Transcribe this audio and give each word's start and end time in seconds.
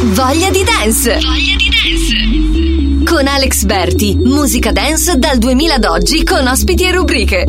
Voglia 0.00 0.48
di 0.50 0.62
dance. 0.62 1.14
Voglia 1.14 1.56
di 1.56 1.68
dance. 1.68 3.04
Con 3.04 3.26
Alex 3.26 3.64
Berti, 3.64 4.14
musica 4.14 4.70
dance 4.70 5.18
dal 5.18 5.38
2000 5.38 5.74
ad 5.74 5.84
oggi 5.84 6.22
con 6.22 6.46
ospiti 6.46 6.84
e 6.84 6.92
rubriche. 6.92 7.44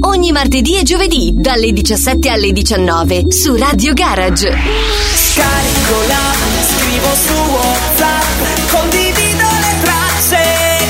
Ogni 0.00 0.32
martedì 0.32 0.76
e 0.76 0.82
giovedì 0.82 1.32
dalle 1.36 1.72
17 1.72 2.28
alle 2.28 2.50
19 2.50 3.30
su 3.30 3.54
Radio 3.54 3.92
Garage. 3.92 4.50
Scarico 4.50 6.02
la, 6.08 6.34
scrivo 6.76 7.08
su 7.24 7.32
WhatsApp, 7.32 8.72
condivido 8.72 9.44
le 9.60 9.76
tracce, 9.80 10.42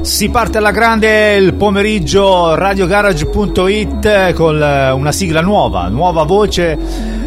Si 0.00 0.28
parte 0.28 0.58
alla 0.58 0.70
grande 0.70 1.34
il 1.36 1.54
pomeriggio 1.54 2.54
radiogarage.it 2.54 4.32
con 4.34 4.62
eh, 4.62 4.90
una 4.90 5.10
sigla 5.12 5.40
nuova, 5.40 5.88
nuova 5.88 6.24
voce. 6.24 6.78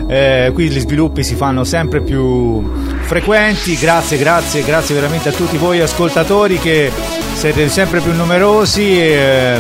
Eh, 0.07 0.51
qui 0.53 0.69
gli 0.69 0.79
sviluppi 0.79 1.23
si 1.23 1.33
fanno 1.35 1.65
sempre 1.65 2.01
più 2.01 2.86
frequenti. 3.07 3.75
Grazie, 3.77 4.17
grazie, 4.17 4.63
grazie 4.63 4.93
veramente 4.93 5.29
a 5.29 5.31
tutti 5.31 5.57
voi 5.57 5.79
ascoltatori 5.79 6.59
che 6.59 6.91
siete 7.33 7.69
sempre 7.69 8.01
più 8.01 8.13
numerosi. 8.13 9.01
E, 9.01 9.59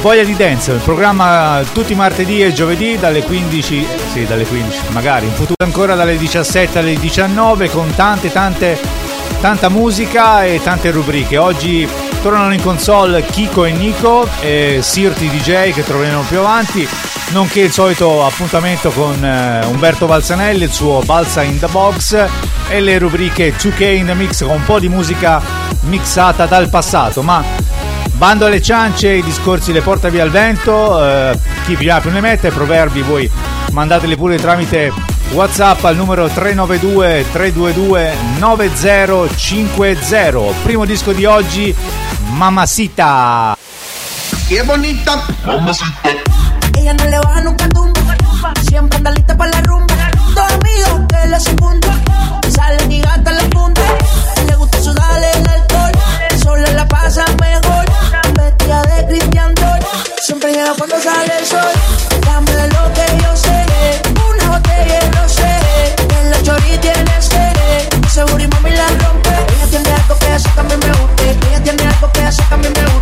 Voglia 0.00 0.24
di 0.24 0.36
Dance, 0.36 0.72
il 0.72 0.80
programma 0.80 1.62
tutti 1.72 1.94
martedì 1.94 2.42
e 2.42 2.52
giovedì 2.52 2.98
dalle 2.98 3.22
15, 3.22 3.86
sì 4.12 4.26
dalle 4.26 4.44
15, 4.44 4.80
magari 4.90 5.24
in 5.24 5.32
futuro 5.32 5.64
ancora 5.64 5.94
dalle 5.94 6.18
17 6.18 6.78
alle 6.78 6.98
19 6.98 7.70
con 7.70 7.90
tante 7.94 8.30
tante 8.30 8.78
tanta 9.40 9.70
musica 9.70 10.44
e 10.44 10.60
tante 10.62 10.90
rubriche. 10.90 11.38
Oggi 11.38 11.88
tornano 12.20 12.52
in 12.52 12.62
console 12.62 13.24
Kiko 13.24 13.64
e 13.64 13.72
Nico 13.72 14.28
e 14.40 14.80
Sirti 14.82 15.28
DJ 15.28 15.72
che 15.72 15.84
troveremo 15.84 16.22
più 16.22 16.38
avanti, 16.38 16.86
nonché 17.30 17.60
il 17.60 17.72
solito 17.72 18.24
appuntamento 18.24 18.90
con 18.90 19.24
eh, 19.24 19.64
Umberto 19.66 20.06
Balzanelli, 20.06 20.64
il 20.64 20.72
suo 20.72 21.00
Balsa 21.04 21.42
in 21.42 21.58
the 21.58 21.66
Box 21.66 22.26
e 22.68 22.80
le 22.80 22.98
rubriche 22.98 23.54
2K 23.56 23.96
in 23.96 24.06
the 24.06 24.14
Mix 24.14 24.44
con 24.44 24.56
un 24.56 24.64
po' 24.64 24.78
di 24.78 24.88
musica 24.88 25.40
mixata 25.82 26.46
dal 26.46 26.68
passato, 26.68 27.22
ma 27.22 27.42
Bando 28.12 28.46
alle 28.46 28.62
ciance, 28.62 29.08
i 29.08 29.22
discorsi 29.22 29.72
le 29.72 29.80
porta 29.80 30.08
via 30.08 30.24
il 30.24 30.30
vento, 30.30 31.04
eh, 31.04 31.36
chi 31.66 31.74
più 31.74 31.92
ha 31.92 32.00
più 32.00 32.10
ne 32.10 32.20
mette, 32.20 32.50
proverbi 32.50 33.02
voi 33.02 33.28
mandateli 33.72 34.16
pure 34.16 34.36
tramite 34.36 34.92
Whatsapp 35.32 35.82
al 35.84 35.96
numero 35.96 36.28
392 36.28 37.26
322 37.32 38.14
9050. 38.38 40.52
Primo 40.62 40.84
disco 40.84 41.12
di 41.12 41.24
oggi, 41.24 41.74
Mamacita. 42.30 43.56
Qué 44.46 44.62
bonita. 44.62 45.24
Ella 46.84 46.92
no 46.92 47.04
le 47.06 47.18
baja 47.18 47.40
nunca 47.40 47.66
tumba. 47.70 48.14
Siempre 48.68 48.98
anda 48.98 49.10
lista 49.12 49.34
para 49.34 49.50
la 49.52 49.62
rumba. 49.62 49.94
Dormido 50.34 51.08
que 51.08 51.28
la 51.28 51.40
secunda. 51.40 51.98
Sale 52.54 52.86
ni 52.88 53.00
gata 53.00 53.30
en 53.30 53.36
la 53.38 53.44
punta. 53.44 53.80
Le 54.46 54.54
gusta 54.56 54.82
sudarle 54.82 55.30
el 55.30 55.48
alcohol. 55.48 55.92
Sola 56.42 56.70
la 56.72 56.86
pasa 56.86 57.24
mejor. 57.40 57.86
Vestida 58.34 58.82
de 58.82 59.06
Christian 59.06 59.54
Dior. 59.54 59.78
Siempre 60.20 60.52
llega 60.52 60.74
cuando 60.76 61.00
sale 61.00 61.32
el 61.38 61.46
sol. 61.46 61.72
Dame 62.20 62.52
lo 62.52 62.92
que 62.92 63.06
yo 63.22 63.34
sé. 63.34 63.64
Una 64.28 64.50
botella 64.50 65.00
de 65.00 65.10
rosé. 65.12 65.56
En 66.20 66.30
la 66.32 66.42
chori 66.42 66.76
tiene 66.82 67.22
sede. 67.22 67.88
Seguro 68.10 68.44
y 68.44 68.48
mami 68.48 68.72
la 68.72 68.88
rompe. 68.88 69.30
Ella 69.30 69.66
tiene 69.70 69.90
algo 69.90 70.18
que 70.18 70.26
hace 70.26 70.50
que 70.50 70.60
a 70.60 70.62
mí 70.64 70.74
me 70.76 70.92
guste. 70.92 71.30
Ella 71.48 71.62
tiene 71.62 71.86
algo 71.86 72.12
que 72.12 72.22
hace 72.24 72.42
que 72.46 72.54
a 72.54 72.56
mí 72.58 72.68
me 72.68 72.82
guste. 72.82 72.93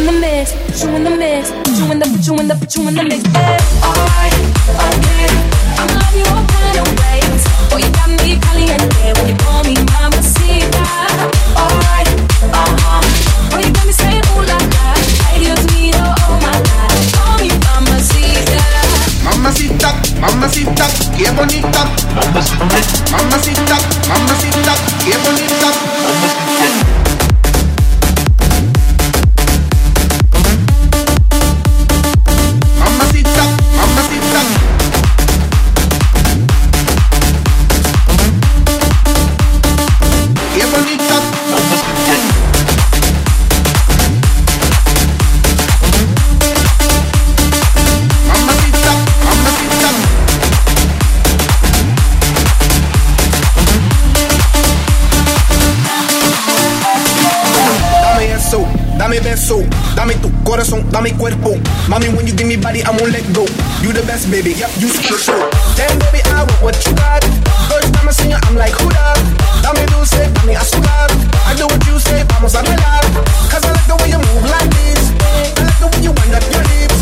I'ma 0.00 0.08
put 0.08 0.16
you 0.16 0.16
in 0.16 0.16
the 0.16 0.20
mix, 0.20 0.52
put 0.64 0.80
you 0.80 0.94
in 0.96 1.04
the 1.04 1.10
mix, 1.10 1.50
put 1.50 1.76
you 1.76 1.92
in 1.92 1.98
the, 2.00 2.06
put 2.08 2.26
you 2.26 2.34
in 2.40 2.48
the, 2.48 2.54
put 2.56 2.74
you 2.74 2.88
in 2.88 2.94
the 2.94 3.02
mix. 3.04 3.20
Yeah. 3.36 3.84
Alright, 3.84 4.32
okay. 4.80 5.28
I 5.76 5.84
love 5.92 6.16
you 6.16 6.24
all 6.24 6.40
kind 6.40 6.76
of 6.80 6.88
ways. 7.04 7.44
Boy, 7.68 7.84
you 7.84 7.90
got 7.92 8.08
me 8.08 8.40
caliente 8.40 9.12
when 9.20 9.28
you 9.28 9.36
call 9.44 9.60
me 9.68 9.76
mamacita. 9.92 10.80
Alright, 11.52 12.08
uh 12.48 12.64
huh. 12.80 13.04
Boy, 13.52 13.60
you 13.60 13.72
got 13.76 13.84
me 13.84 13.92
saying 13.92 14.24
ooh 14.32 14.40
la 14.48 14.56
la. 14.56 14.96
Ay 15.28 15.44
Dios 15.44 15.60
mío, 15.76 16.00
oh 16.00 16.36
my 16.40 16.56
God. 16.64 16.96
Call 17.12 17.36
me 17.44 17.52
mamacita. 17.68 18.56
Mamacita, 19.20 19.92
mamacita, 20.16 20.88
qué 21.12 21.28
bonita. 21.36 21.84
Mamacita, 22.16 23.76
mamacita, 24.08 24.72
qué 25.04 25.12
bonita. 25.20 25.68
Mamacita, 26.00 26.39
dame 60.00 60.14
tu 60.14 60.30
corazón, 60.44 60.88
dame 60.90 61.12
cuerpo. 61.12 61.56
Mami, 61.88 62.08
when 62.16 62.26
you 62.26 62.34
give 62.34 62.46
me 62.46 62.56
body, 62.56 62.82
I 62.82 62.90
won't 62.90 63.12
let 63.12 63.24
go. 63.34 63.44
You 63.82 63.92
the 63.92 64.02
best, 64.06 64.30
baby, 64.30 64.52
yep, 64.56 64.70
you 64.78 64.88
special. 64.88 65.36
Damn, 65.76 65.98
baby, 65.98 66.24
I 66.32 66.40
want 66.40 66.62
what 66.62 66.86
you 66.86 66.94
got. 66.94 67.22
First 67.68 67.92
time 67.92 68.08
I 68.08 68.12
see 68.12 68.28
you, 68.30 68.38
I'm 68.40 68.56
like, 68.56 68.72
who 68.80 68.88
that? 68.88 69.20
Dame 69.60 69.84
dulce, 69.92 70.16
dame 70.16 70.56
azúcar. 70.56 71.10
I 71.44 71.54
do 71.54 71.66
what 71.66 71.84
you 71.86 71.98
say, 72.00 72.24
vamos 72.32 72.54
a 72.54 72.62
bailar. 72.62 73.04
Cause 73.52 73.64
I 73.64 73.72
like 73.76 73.86
the 73.86 73.96
way 74.00 74.08
you 74.08 74.20
move 74.24 74.44
like 74.48 74.70
this. 74.72 75.12
I 75.58 75.68
like 75.68 75.78
the 75.80 75.86
way 75.92 76.00
you 76.00 76.12
wind 76.16 76.32
up 76.32 76.44
your 76.48 76.64
hips. 76.64 77.00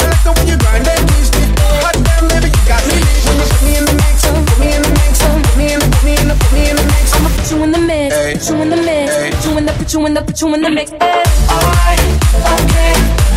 I 0.00 0.10
like 0.10 0.22
the 0.26 0.32
way 0.34 0.44
you 0.50 0.56
grind 0.58 0.88
and 0.90 1.06
twist 1.06 1.34
it. 1.38 1.50
Hot 1.86 1.94
damn, 2.02 2.26
baby, 2.34 2.50
you 2.50 2.62
got 2.66 2.82
me. 2.90 2.98
When 3.30 3.38
you 3.38 3.46
put 3.46 3.62
me 3.62 3.72
in 3.78 3.84
the 3.86 3.94
mix, 3.94 4.26
put 4.26 4.58
me 4.58 4.74
in 4.74 4.82
the 4.82 4.90
mix, 4.98 5.22
put 5.22 5.54
me 5.54 5.66
in 5.70 5.78
the, 5.78 5.86
put 5.86 6.02
me 6.02 6.14
in 6.18 6.26
the, 6.26 6.34
put 6.34 6.50
me 6.50 6.62
in 6.66 6.76
the 6.76 6.82
mix. 6.82 7.14
I'ma 7.14 7.30
put 7.30 7.46
you 7.46 7.62
in 7.62 7.70
the 7.70 7.78
mix, 7.78 8.10
put 8.10 8.42
you 8.50 8.58
in 8.58 8.68
the 8.70 8.78
mix, 8.82 9.06
put 9.38 9.44
you 9.46 9.54
in 9.54 9.66
the, 9.66 9.72
put 9.78 9.92
you 9.94 10.06
in 10.06 10.14
the, 10.14 10.22
put 10.26 10.40
you 10.40 10.54
in 10.54 10.62
the 10.62 10.70
mix. 10.70 10.90
Alright, 11.50 12.02
okay. 12.40 12.94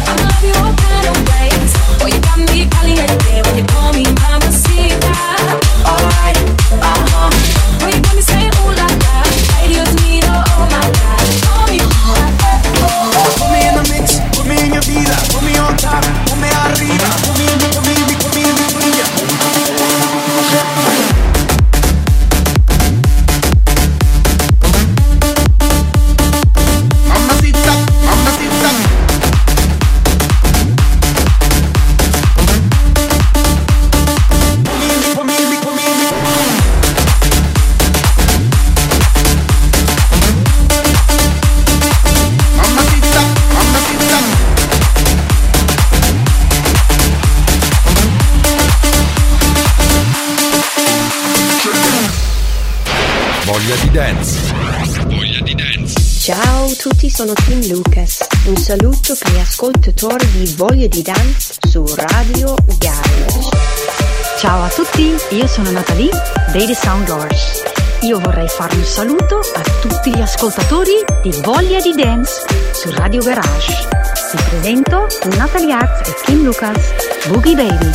I 0.08 0.14
love 0.24 0.44
you 0.44 0.54
all 0.62 0.74
kind 0.76 1.06
of 1.12 1.18
ways. 1.32 1.72
Boy, 2.00 2.10
you 2.16 2.22
got 2.22 2.40
me 2.40 2.73
Un 58.46 58.58
saluto 58.58 59.16
per 59.18 59.32
gli 59.32 59.40
ascoltatori 59.40 60.30
di 60.32 60.54
Voglia 60.58 60.88
di 60.88 61.02
Dance 61.02 61.54
su 61.66 61.86
Radio 61.96 62.54
Garage. 62.78 63.50
Ciao 64.38 64.64
a 64.64 64.68
tutti, 64.68 65.16
io 65.30 65.48
sono 65.48 65.72
Natalie 65.72 66.12
dei 66.52 66.76
Sound 66.76 67.06
Doors. 67.06 67.64
Io 68.02 68.20
vorrei 68.20 68.50
fare 68.50 68.76
un 68.76 68.84
saluto 68.84 69.40
a 69.40 69.62
tutti 69.80 70.14
gli 70.14 70.20
ascoltatori 70.20 70.92
di 71.22 71.32
Voglia 71.42 71.80
di 71.80 71.94
Dance 71.94 72.42
su 72.74 72.92
Radio 72.92 73.24
Garage. 73.24 73.88
Vi 74.34 74.44
presento 74.50 75.08
Natalie 75.38 75.72
Arts 75.72 76.10
e 76.10 76.16
Kim 76.26 76.44
Lucas, 76.44 76.94
Boogie 77.30 77.56
Baby. 77.56 77.92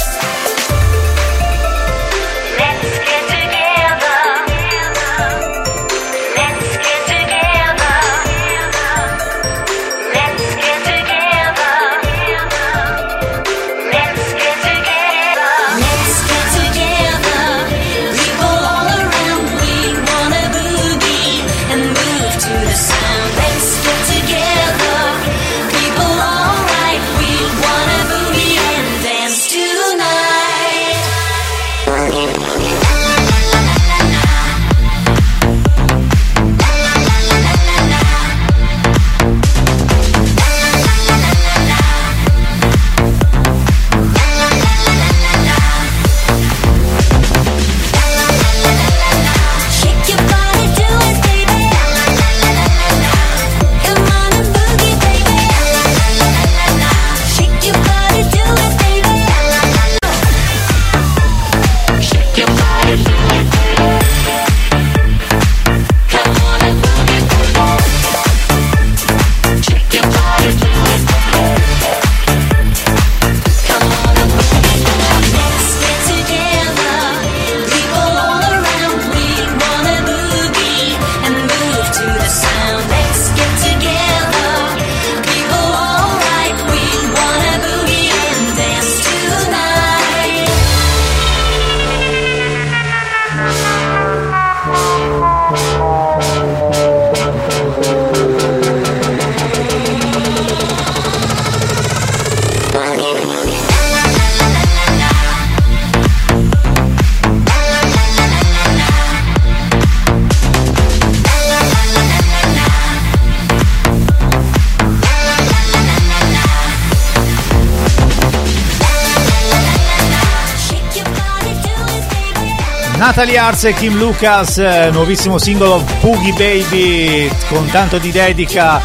Natalie 123.18 123.38
Arts 123.38 123.64
e 123.64 123.74
Kim 123.74 123.98
Lucas, 123.98 124.58
eh, 124.58 124.90
nuovissimo 124.92 125.38
singolo 125.38 125.84
Boogie 126.00 126.30
Baby 126.34 127.28
con 127.48 127.66
tanto 127.66 127.98
di 127.98 128.12
dedica 128.12 128.80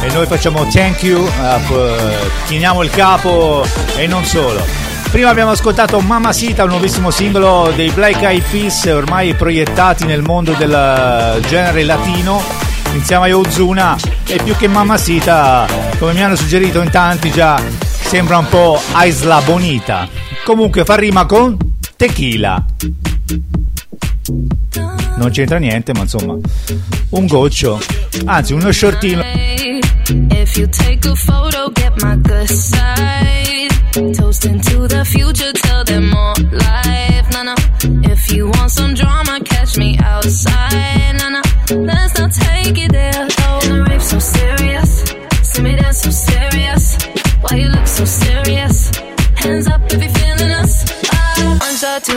e 0.00 0.10
noi 0.10 0.24
facciamo 0.24 0.66
thank 0.68 1.02
you, 1.02 1.28
chiniamo 2.46 2.82
il 2.82 2.88
capo 2.88 3.62
e 3.96 4.06
non 4.06 4.24
solo. 4.24 4.64
Prima 5.10 5.28
abbiamo 5.28 5.50
ascoltato 5.50 6.00
Mamma 6.00 6.32
Sita, 6.32 6.62
un 6.64 6.70
nuovissimo 6.70 7.10
singolo 7.10 7.74
dei 7.76 7.90
Black 7.90 8.22
Eyed 8.22 8.44
Peas 8.50 8.84
ormai 8.86 9.34
proiettati 9.34 10.06
nel 10.06 10.22
mondo 10.22 10.52
del 10.52 11.42
genere 11.46 11.84
latino 11.84 12.40
insieme 12.94 13.30
a 13.30 13.36
Ozuna 13.36 13.98
e 14.26 14.40
più 14.42 14.56
che 14.56 14.66
Mamma 14.66 14.96
Sita, 14.96 15.66
come 15.98 16.14
mi 16.14 16.22
hanno 16.22 16.36
suggerito 16.36 16.80
in 16.80 16.88
tanti 16.88 17.30
già, 17.30 17.60
sembra 18.00 18.38
un 18.38 18.48
po' 18.48 18.80
Isla 18.96 19.42
Bonita. 19.42 20.08
Comunque 20.42 20.86
fa 20.86 20.94
rima 20.94 21.26
con 21.26 21.54
tequila 21.98 22.64
non 25.16 25.30
c'entra 25.30 25.58
niente, 25.58 25.92
ma 25.92 26.00
insomma, 26.00 26.36
un 27.10 27.26
goccio, 27.26 27.80
anzi 28.24 28.52
uno 28.52 28.70
shortino. 28.72 29.22
If 30.30 30.56
you 30.56 30.68
take 30.68 31.08
a 31.08 31.14
photo, 31.14 31.70
get 31.72 32.02
my 32.02 32.16
good 32.16 32.48
side. 32.48 33.72
Toasting 34.16 34.60
to 34.60 34.86
the 34.86 35.04
future, 35.04 35.52
tell 35.52 35.84
them 35.84 36.10
more 36.10 36.34
life. 36.50 37.28
No, 37.32 37.42
no. 37.42 37.54
If 38.10 38.30
you 38.32 38.48
want 38.48 38.70
some 38.70 38.94
drama, 38.94 39.13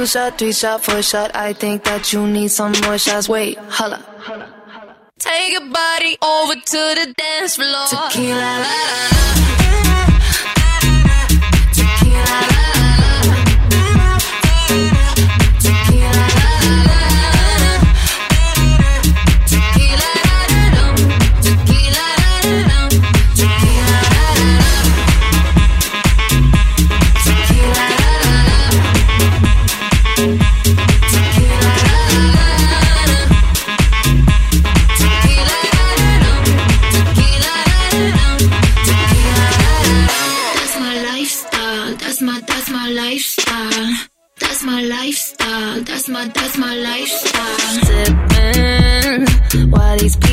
shot, 0.08 0.38
three 0.38 0.54
shot, 0.54 0.84
four 0.84 1.02
shot. 1.02 1.36
I 1.36 1.54
think 1.54 1.84
that 1.84 2.14
you 2.14 2.26
need 2.26 2.50
some 2.50 2.74
more 2.84 2.98
shots. 2.98 3.30
Wait, 3.30 3.58
holla. 3.58 4.04
Take 5.20 5.52
your 5.52 5.70
body 5.70 6.18
over 6.22 6.56
to 6.56 6.62
the 6.62 7.14
dance 7.18 7.56
floor. 7.56 7.88
Tequila, 7.88 8.36
la, 8.36 8.58
la, 8.58 9.18
la. 9.22 9.38
that's 12.30 12.67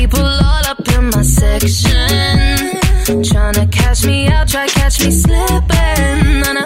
people 0.05 0.23
all 0.23 0.65
up 0.67 0.87
in 0.93 1.09
my 1.09 1.21
section, 1.23 2.77
trying 3.23 3.53
to 3.53 3.65
catch 3.71 4.05
me 4.05 4.27
out, 4.27 4.47
try 4.47 4.67
catch 4.67 5.03
me 5.03 5.09
slipping. 5.09 6.41
Nah, 6.41 6.53
nah. 6.53 6.65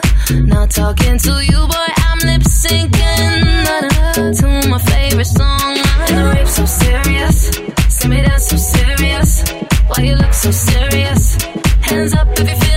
Not 0.53 0.71
talking 0.71 1.17
to 1.17 1.33
you, 1.45 1.59
boy, 1.67 1.89
I'm 2.07 2.19
lip 2.27 2.41
syncing 2.41 3.41
nah, 3.65 3.81
nah, 3.81 4.31
to 4.39 4.69
my 4.69 4.79
favorite 4.79 5.25
song. 5.25 5.77
And 6.07 6.17
the 6.17 6.23
rape 6.35 6.47
so 6.47 6.65
serious, 6.65 7.37
see 7.87 8.09
me 8.09 8.21
dance 8.21 8.47
so 8.47 8.57
serious. 8.57 9.29
Why 9.87 10.03
you 10.03 10.15
look 10.15 10.33
so 10.33 10.51
serious? 10.51 11.41
Hands 11.81 12.13
up 12.15 12.27
if 12.31 12.39
you're 12.39 12.47
feeling 12.47 12.68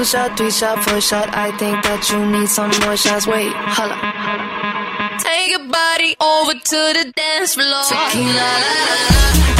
two 0.00 0.06
shot, 0.06 0.36
three 0.36 0.50
shot, 0.50 0.82
four 0.82 1.00
shot. 1.00 1.28
I 1.34 1.50
think 1.58 1.82
that 1.84 2.08
you 2.08 2.24
need 2.24 2.48
some 2.48 2.70
more 2.80 2.96
shots. 2.96 3.26
Wait, 3.26 3.52
holla. 3.52 3.96
Take 5.20 5.50
your 5.50 5.68
body 5.68 6.16
over 6.20 6.54
to 6.54 6.80
the 6.96 7.12
dance 7.14 7.54
floor. 7.54 7.84
Tequila, 7.84 8.32
la, 8.32 8.72
la, 8.80 9.54
la. 9.54 9.59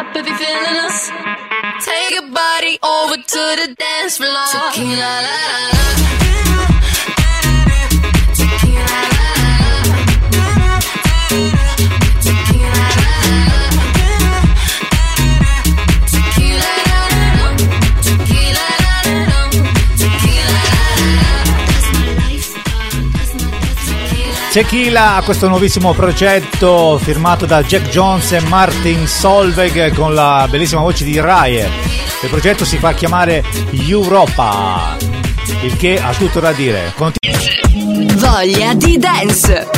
Up 0.00 0.16
if 0.16 0.26
you're 0.26 0.38
feeling 0.38 0.78
us. 0.88 0.98
Take 1.84 2.10
your 2.16 2.28
body 2.32 2.78
over 2.82 3.16
to 3.16 3.42
the 3.60 3.68
dance 3.76 4.16
floor. 4.16 4.48
Tequila, 4.48 4.96
la, 4.96 5.40
la, 5.44 5.60
la. 5.68 6.00
Tequila, 24.52 25.22
questo 25.24 25.46
nuovissimo 25.48 25.92
progetto 25.94 26.98
firmato 27.00 27.46
da 27.46 27.62
Jack 27.62 27.88
Jones 27.88 28.32
e 28.32 28.40
Martin 28.40 29.06
Solveig 29.06 29.94
con 29.94 30.12
la 30.12 30.48
bellissima 30.50 30.80
voce 30.80 31.04
di 31.04 31.20
Raye. 31.20 31.70
Il 32.22 32.28
progetto 32.28 32.64
si 32.64 32.76
fa 32.76 32.92
chiamare 32.92 33.44
Europa, 33.70 34.96
il 35.62 35.76
che 35.76 36.00
ha 36.02 36.12
tutto 36.14 36.40
da 36.40 36.50
dire. 36.50 36.92
Continu- 36.96 38.16
Voglia 38.16 38.74
di 38.74 38.98
dance. 38.98 39.68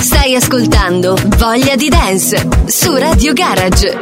Stai 0.00 0.36
ascoltando 0.36 1.18
Voglia 1.36 1.74
di 1.74 1.88
dance 1.88 2.48
su 2.66 2.94
Radio 2.96 3.32
Garage. 3.32 3.98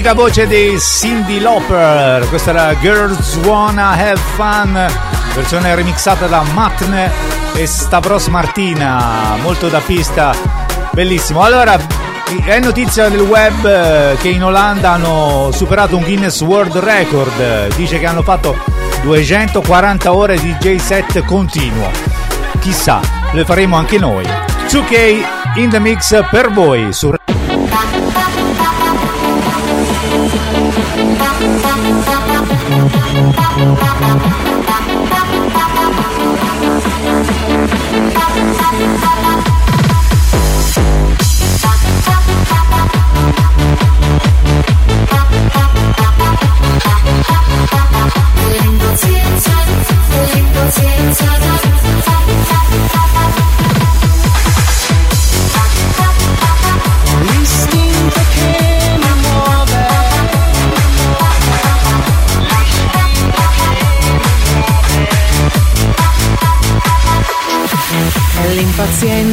Mitica 0.00 0.14
voce 0.14 0.46
di 0.46 0.78
Cindy 0.80 1.40
Lauper, 1.40 2.26
questa 2.30 2.50
era 2.50 2.78
Girls 2.78 3.36
Wanna 3.44 3.90
Have 3.90 4.16
Fun, 4.16 4.86
versione 5.34 5.74
remixata 5.74 6.26
da 6.26 6.42
Matne 6.54 7.10
e 7.52 7.66
Stavros 7.66 8.28
Martina, 8.28 9.36
molto 9.42 9.68
da 9.68 9.80
pista, 9.80 10.34
bellissimo. 10.92 11.42
Allora, 11.42 11.78
è 12.46 12.58
notizia 12.60 13.10
del 13.10 13.20
web 13.20 13.66
eh, 13.66 14.16
che 14.18 14.30
in 14.30 14.42
Olanda 14.42 14.92
hanno 14.92 15.50
superato 15.52 15.98
un 15.98 16.02
Guinness 16.02 16.40
World 16.40 16.78
Record, 16.78 17.74
dice 17.74 17.98
che 17.98 18.06
hanno 18.06 18.22
fatto 18.22 18.56
240 19.02 20.14
ore 20.14 20.40
di 20.40 20.52
J7 20.52 21.26
continuo. 21.26 21.90
Chissà, 22.58 23.00
le 23.32 23.44
faremo 23.44 23.76
anche 23.76 23.98
noi. 23.98 24.24
2K 24.66 25.24
in 25.56 25.68
the 25.68 25.78
mix 25.78 26.24
per 26.30 26.50
voi 26.50 26.90
su 26.94 27.19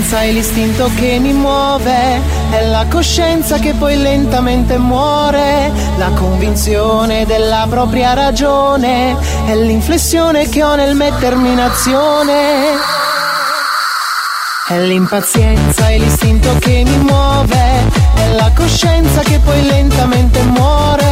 l'impazienza 0.07 0.21
e 0.21 0.31
l'istinto 0.31 0.89
che 0.95 1.19
mi 1.19 1.33
muove, 1.33 2.21
è 2.51 2.65
la 2.67 2.85
coscienza 2.89 3.59
che 3.59 3.73
poi 3.73 3.97
lentamente 3.97 4.77
muore, 4.77 5.69
la 5.97 6.11
convinzione 6.15 7.25
della 7.25 7.65
propria 7.69 8.13
ragione, 8.13 9.17
è 9.45 9.55
l'inflessione 9.55 10.47
che 10.47 10.63
ho 10.63 10.75
nel 10.75 10.95
mettermi 10.95 11.51
in 11.51 11.59
azione. 11.59 12.33
È 14.69 14.79
l'impazienza 14.79 15.89
e 15.89 15.97
l'istinto 15.97 16.55
che 16.59 16.83
mi 16.85 16.97
muove, 16.99 17.89
è 18.15 18.33
la 18.33 18.51
coscienza 18.55 19.21
che 19.21 19.39
poi 19.39 19.61
lentamente 19.65 20.41
muore, 20.43 21.06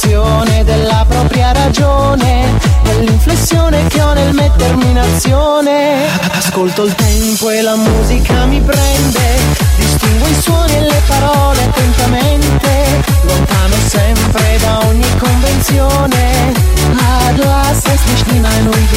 convinzione 0.00 0.64
della 0.64 1.04
propria 1.06 1.52
ragione, 1.52 2.58
è 2.84 2.94
l'inflessione 3.00 3.86
che 3.88 4.00
ho 4.00 4.14
nel 4.14 4.32
mettermi 4.32 4.88
in 4.88 4.98
azione. 4.98 6.06
Ascolto 6.32 6.84
il 6.84 6.94
tempo 6.94 7.50
e 7.50 7.60
la 7.60 7.76
musica 7.76 8.46
mi 8.46 8.60
prende, 8.60 9.38
distingo 9.76 10.26
i 10.26 10.40
suoni 10.40 10.76
e 10.76 10.80
le 10.80 11.02
parole 11.06 11.62
attentamente, 11.64 13.02
lontano 13.22 13.74
sempre 13.88 14.58
da 14.60 14.78
ogni 14.86 15.18
convenzione. 15.18 16.68
Du 17.36 17.44
hast 17.44 17.86
es 17.86 18.04
nicht 18.06 18.26
in 18.32 18.44
ein 18.44 18.66
Will 18.66 18.90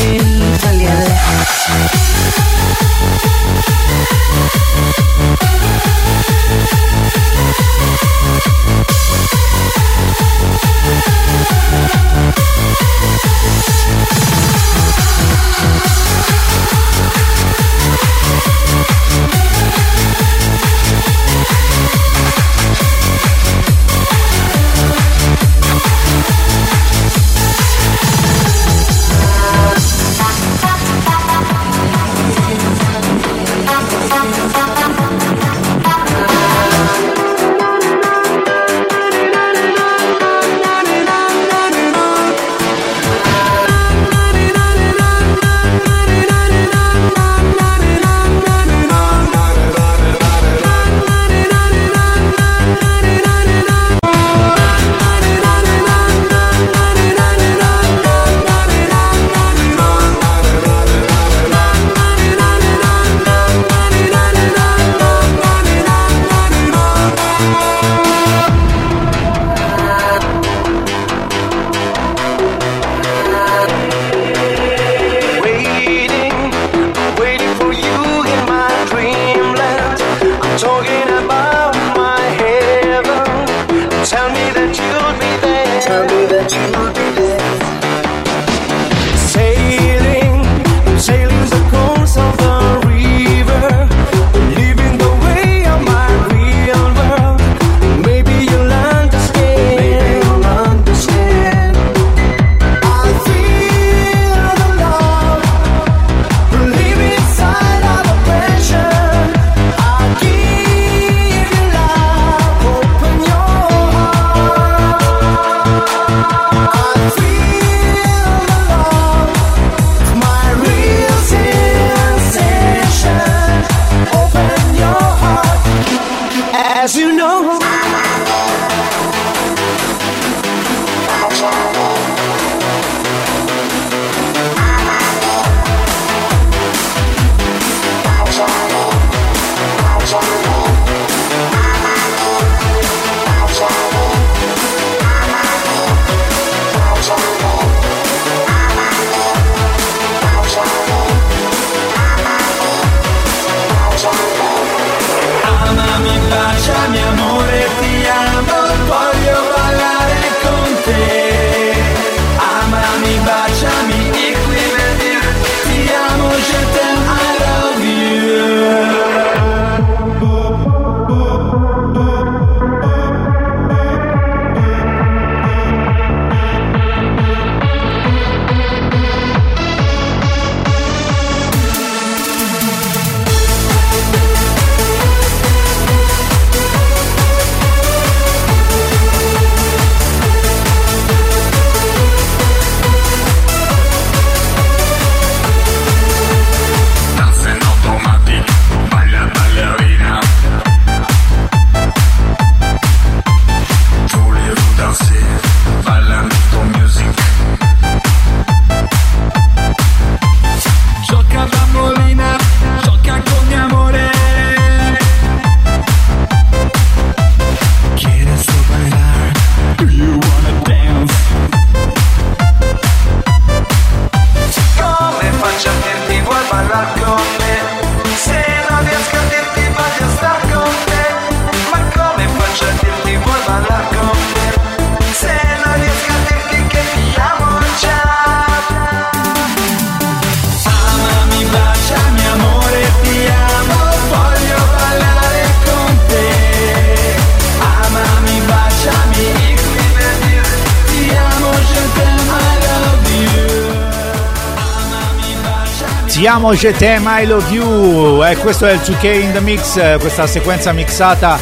Ti 256.34 256.40
amo, 256.40 256.56
je 256.56 256.72
t'aime, 256.72 257.22
I 257.22 257.28
love 257.28 257.48
you. 257.52 258.24
E 258.24 258.36
questo 258.38 258.66
è 258.66 258.72
il 258.72 258.80
2K 258.80 259.22
in 259.22 259.34
the 259.34 259.40
mix, 259.40 259.78
eh, 259.78 259.98
questa 260.00 260.26
sequenza 260.26 260.72
mixata 260.72 261.38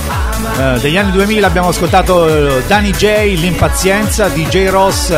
eh, 0.60 0.80
degli 0.82 0.98
anni 0.98 1.12
2000. 1.12 1.48
Abbiamo 1.48 1.70
ascoltato 1.70 2.28
eh, 2.28 2.64
Danny 2.68 2.92
J, 2.92 3.36
L'Impazienza, 3.38 4.28
DJ 4.28 4.68
Ross, 4.68 5.16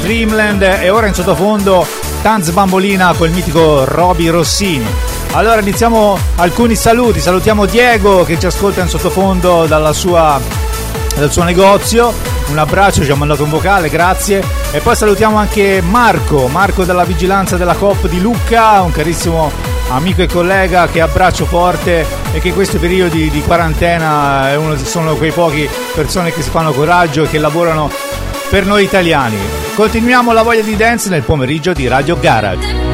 Dreamland 0.00 0.62
e 0.62 0.90
ora 0.90 1.06
in 1.06 1.14
sottofondo 1.14 1.86
Tanz 2.20 2.50
Bambolina 2.50 3.14
con 3.16 3.28
il 3.28 3.34
mitico 3.34 3.84
Roby 3.84 4.26
Rossini. 4.26 4.86
Allora 5.34 5.60
iniziamo 5.60 6.18
alcuni 6.34 6.74
saluti. 6.74 7.20
Salutiamo 7.20 7.64
Diego 7.66 8.24
che 8.24 8.40
ci 8.40 8.46
ascolta 8.46 8.80
in 8.80 8.88
sottofondo 8.88 9.68
sua 9.92 10.40
dal 11.14 11.30
suo 11.30 11.44
negozio. 11.44 12.31
Un 12.48 12.58
abbraccio, 12.58 13.04
ci 13.04 13.10
ha 13.10 13.14
mandato 13.14 13.44
un 13.44 13.50
vocale, 13.50 13.88
grazie. 13.88 14.42
E 14.70 14.80
poi 14.80 14.94
salutiamo 14.94 15.36
anche 15.36 15.80
Marco, 15.80 16.48
Marco 16.48 16.84
della 16.84 17.04
vigilanza 17.04 17.56
della 17.56 17.74
COP 17.74 18.08
di 18.08 18.20
Lucca, 18.20 18.80
un 18.80 18.92
carissimo 18.92 19.50
amico 19.88 20.22
e 20.22 20.26
collega 20.26 20.86
che 20.86 21.00
abbraccio 21.00 21.44
forte 21.44 22.06
e 22.32 22.40
che 22.40 22.48
in 22.48 22.54
questi 22.54 22.78
periodi 22.78 23.30
di 23.30 23.42
quarantena 23.42 24.50
è 24.50 24.56
uno, 24.56 24.76
sono 24.76 25.16
quei 25.16 25.32
pochi 25.32 25.68
persone 25.94 26.32
che 26.32 26.42
si 26.42 26.50
fanno 26.50 26.72
coraggio 26.72 27.24
e 27.24 27.28
che 27.28 27.38
lavorano 27.38 27.90
per 28.48 28.66
noi 28.66 28.84
italiani. 28.84 29.36
Continuiamo 29.74 30.32
la 30.32 30.42
voglia 30.42 30.62
di 30.62 30.76
dance 30.76 31.08
nel 31.08 31.22
pomeriggio 31.22 31.72
di 31.72 31.88
Radio 31.88 32.18
Garage. 32.18 32.91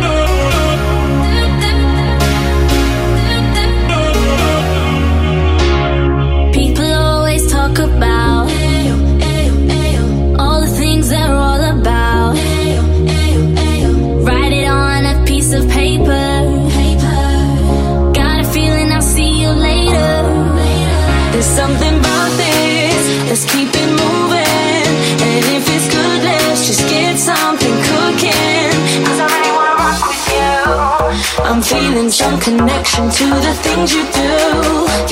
I'm 32.08 32.12
some 32.12 32.40
connection 32.40 33.10
to 33.10 33.24
the 33.44 33.52
things 33.60 33.92
you 33.92 34.00
do. 34.00 34.30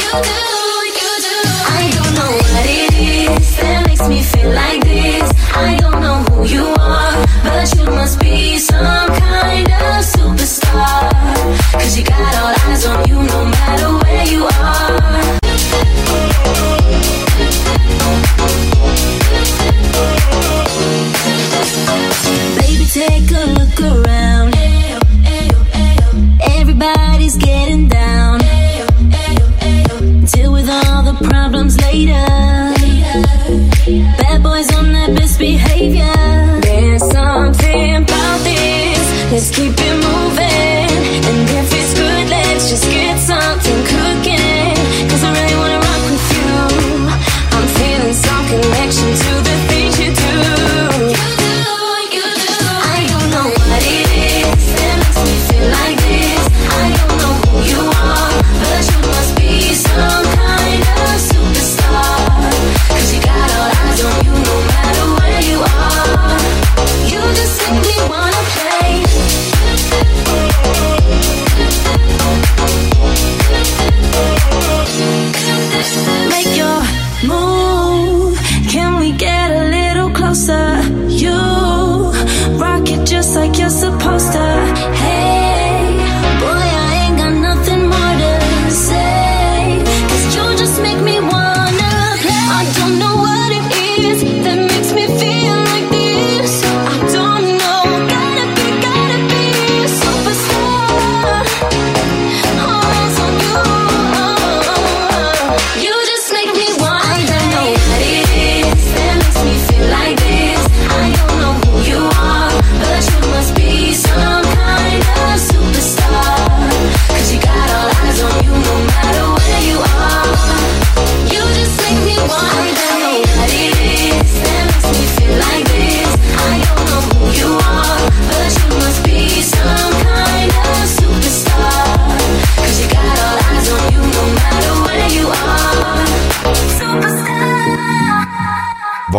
You 0.00 0.12
do, 0.24 0.40
you 0.96 1.12
do. 1.28 1.37
I 1.76 1.92
don't 1.92 2.14
know 2.16 2.32
what 2.40 2.64
it 2.64 2.94
is 2.96 3.56
that 3.59 3.85
makes 3.87 4.09
me 4.09 4.22
feel 4.22 4.50
like 4.50 4.82
this. 4.82 5.30
I 5.54 5.76
don't 5.76 6.00
know 6.00 6.24
who 6.32 6.46
you 6.48 6.64
are, 6.64 7.26
but 7.44 7.76
you 7.76 7.85
must 7.85 8.18
be 8.18 8.56
some 8.56 9.09
kind 9.12 9.68
of 9.68 10.04
superstar. 10.09 11.12
Cause 11.72 11.98
you 11.98 12.04
got 12.04 12.35
all 12.35 12.54
eyes 12.64 12.87
on 12.87 13.06
you 13.06 13.16
no 13.22 13.44
matter 13.44 13.92
where 13.98 14.24
you 14.24 14.46
are. 14.46 15.37
Problems 31.22 31.81
later. 31.81 32.26
Bad 34.18 34.42
boys 34.42 34.74
on 34.74 34.92
best 35.14 35.38
behavior. 35.38 36.61
There's 36.61 37.02
something 37.11 37.96
about 37.96 38.38
this. 38.44 39.33
Let's 39.33 39.50
keep 39.50 39.72
it 39.76 39.94
moving. 40.05 40.36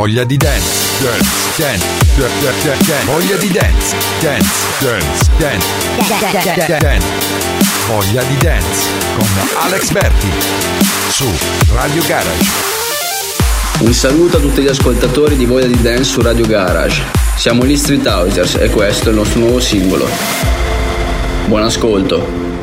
Voglia 0.07 0.23
di 0.23 0.37
dance, 0.37 1.03
dance, 1.03 1.27
dance, 1.57 1.85
dance, 2.15 2.63
dance, 2.63 2.85
dance. 2.85 3.05
Voglia 3.07 3.35
di 3.35 3.51
dance, 3.51 3.95
dance, 4.21 4.49
dance, 4.79 5.29
dance, 5.37 5.67
dance, 6.07 6.55
dance, 6.55 6.77
dance. 6.77 7.07
Voglia 7.87 8.23
di 8.23 8.37
dance 8.37 8.89
con 9.17 9.27
Alex 9.63 9.91
Berti 9.91 10.29
su 11.09 11.29
Radio 11.73 12.01
Garage. 12.07 12.45
Un 13.79 13.91
saluto 13.91 14.37
a 14.37 14.39
tutti 14.39 14.61
gli 14.61 14.69
ascoltatori 14.69 15.35
di 15.35 15.43
Voglia 15.43 15.67
di 15.67 15.81
Dance 15.81 16.05
su 16.05 16.21
Radio 16.21 16.45
Garage. 16.45 17.03
Siamo 17.35 17.65
gli 17.65 17.75
Street 17.75 18.07
Housers 18.07 18.55
e 18.61 18.69
questo 18.69 19.07
è 19.07 19.11
il 19.11 19.17
nostro 19.17 19.41
nuovo 19.41 19.59
singolo. 19.59 20.07
Buon 21.47 21.63
ascolto. 21.63 22.56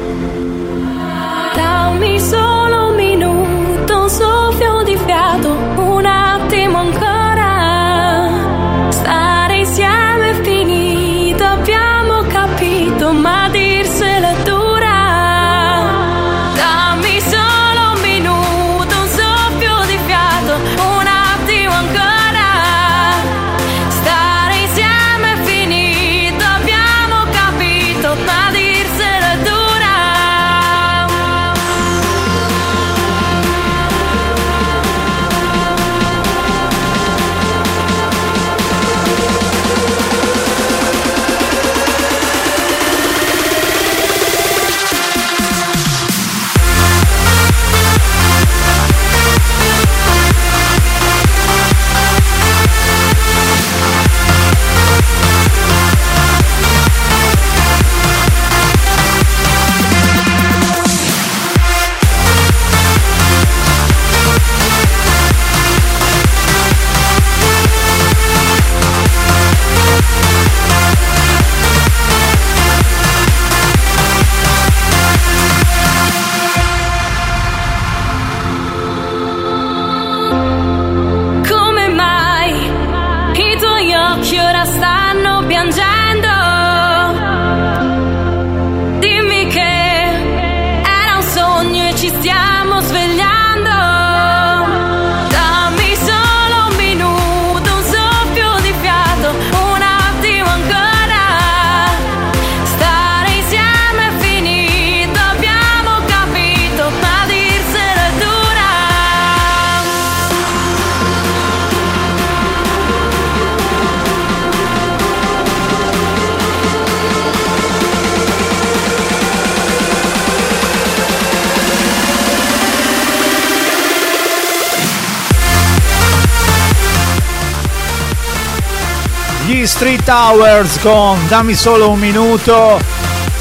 Towers 130.04 130.80
con 130.80 131.18
Dammi 131.28 131.54
solo 131.54 131.88
un 131.88 131.98
minuto. 131.98 132.78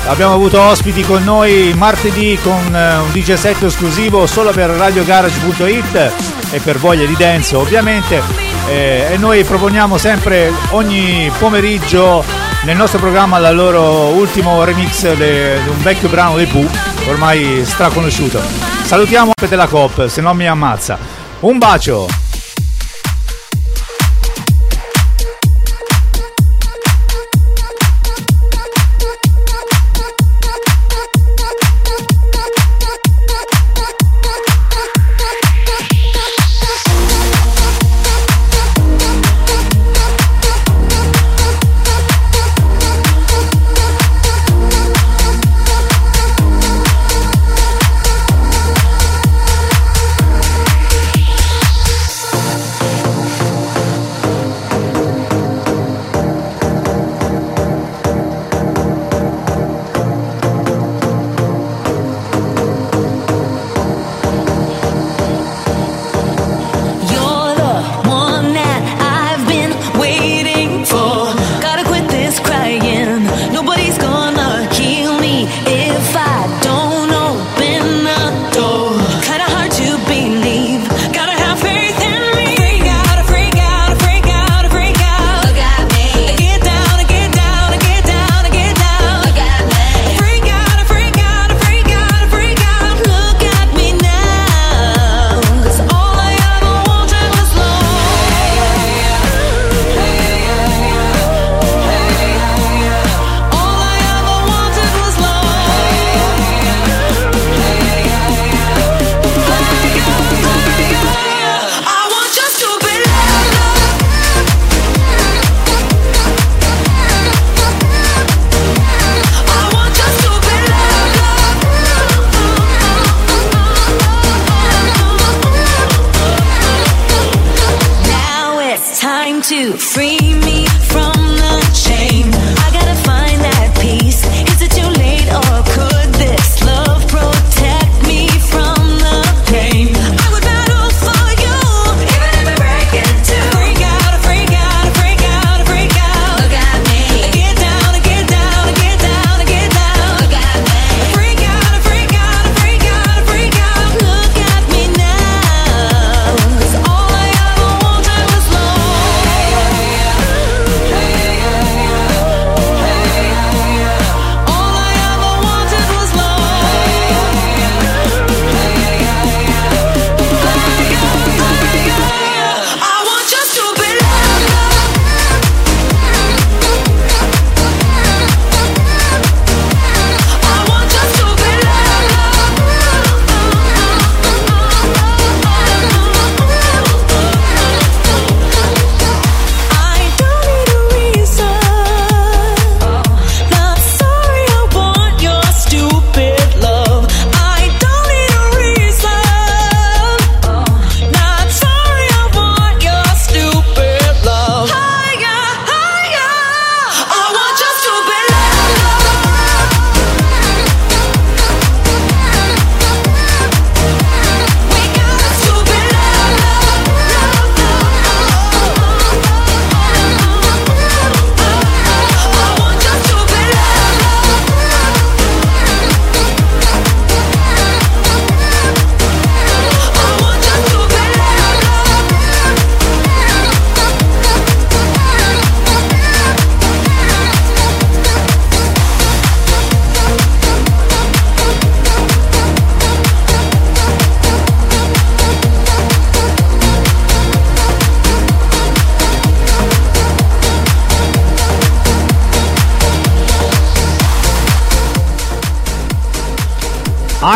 Abbiamo 0.08 0.34
avuto 0.34 0.62
ospiti 0.62 1.04
con 1.04 1.23
noi 1.23 1.73
martedì 1.76 2.39
con 2.41 2.73
eh, 2.73 2.97
un 2.97 3.12
DJ 3.12 3.34
set 3.34 3.63
esclusivo 3.63 4.26
solo 4.26 4.52
per 4.52 4.69
radiogarage.it 4.69 6.13
e 6.52 6.60
per 6.60 6.78
voglia 6.78 7.06
di 7.06 7.15
dance 7.17 7.56
ovviamente. 7.56 8.21
Eh, 8.67 9.08
e 9.12 9.17
noi 9.17 9.43
proponiamo 9.43 9.97
sempre 9.97 10.52
ogni 10.69 11.30
pomeriggio 11.38 12.23
nel 12.63 12.78
nostro 12.78 12.99
programma 12.99 13.38
il 13.38 13.56
loro 13.56 14.08
ultimo 14.15 14.63
remix 14.63 15.02
di 15.15 15.69
un 15.69 15.82
vecchio 15.82 16.08
brano 16.08 16.38
dei 16.38 16.45
Pooh, 16.45 16.69
ormai 17.10 17.63
straconosciuto. 17.65 18.41
Salutiamo 18.84 19.32
Pete 19.36 19.58
la 19.58 19.67
Cop, 19.67 20.08
se 20.08 20.21
no 20.21 20.34
mi 20.34 20.47
ammazza. 20.47 20.97
Un 21.41 21.58
bacio! 21.58 22.22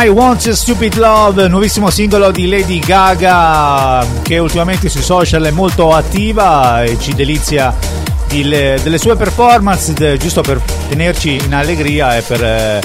I 0.08 0.10
Want 0.10 0.46
a 0.48 0.56
Stupid 0.56 0.96
Love, 0.96 1.50
nuovissimo 1.50 1.89
singolo 1.89 2.32
di 2.32 2.48
Lady 2.48 2.80
Gaga 2.80 4.06
che 4.22 4.38
ultimamente 4.38 4.88
sui 4.88 5.02
social 5.02 5.43
è 5.43 5.52
molto 5.52 5.93
attiva 5.93 6.82
e 6.84 6.98
ci 6.98 7.13
delizia 7.13 7.76
le, 8.30 8.80
delle 8.82 8.98
sue 9.00 9.17
performance 9.17 9.91
de, 9.91 10.15
giusto 10.15 10.41
per 10.41 10.62
tenerci 10.88 11.36
in 11.36 11.54
allegria 11.54 12.15
e 12.15 12.22
per 12.22 12.41
eh, 12.41 12.82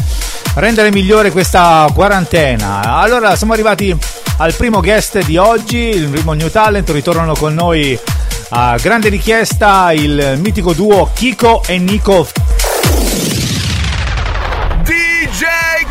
rendere 0.57 0.91
migliore 0.91 1.31
questa 1.31 1.89
quarantena. 1.95 2.99
Allora 2.99 3.37
siamo 3.37 3.53
arrivati 3.53 3.97
al 4.39 4.53
primo 4.55 4.81
guest 4.81 5.25
di 5.25 5.37
oggi, 5.37 5.77
il 5.77 6.09
primo 6.09 6.33
New 6.33 6.51
Talent, 6.51 6.91
ritornano 6.91 7.35
con 7.35 7.55
noi 7.55 7.97
a 8.49 8.77
grande 8.81 9.09
richiesta 9.09 9.93
il 9.93 10.41
mitico 10.43 10.73
duo 10.73 11.09
Kiko 11.15 11.63
e 11.67 11.79
Nico. 11.79 12.27
DJ 14.83 15.82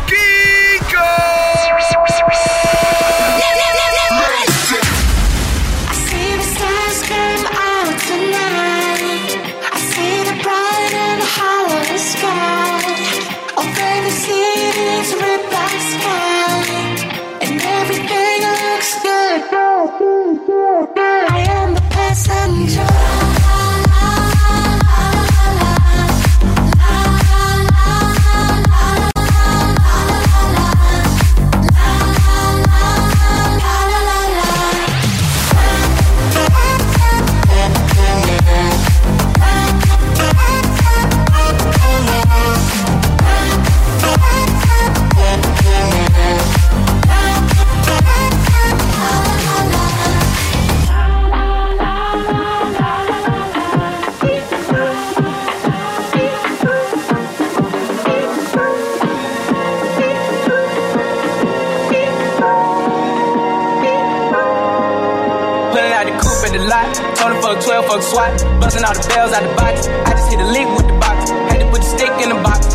motherfucker 67.92 68.02
swat. 68.02 68.60
Busting 68.60 68.84
all 68.84 68.94
the 68.94 69.06
bells 69.08 69.32
out 69.32 69.42
the 69.42 69.54
box. 69.54 69.88
I 69.88 70.12
just 70.12 70.30
hit 70.30 70.40
a 70.40 70.48
lick 70.48 70.68
with 70.76 70.86
the 70.86 70.96
box. 70.98 71.30
Had 71.50 71.60
to 71.60 71.66
put 71.70 71.82
the 71.82 71.88
stick 71.88 72.12
in 72.22 72.28
the 72.30 72.40
box. 72.42 72.66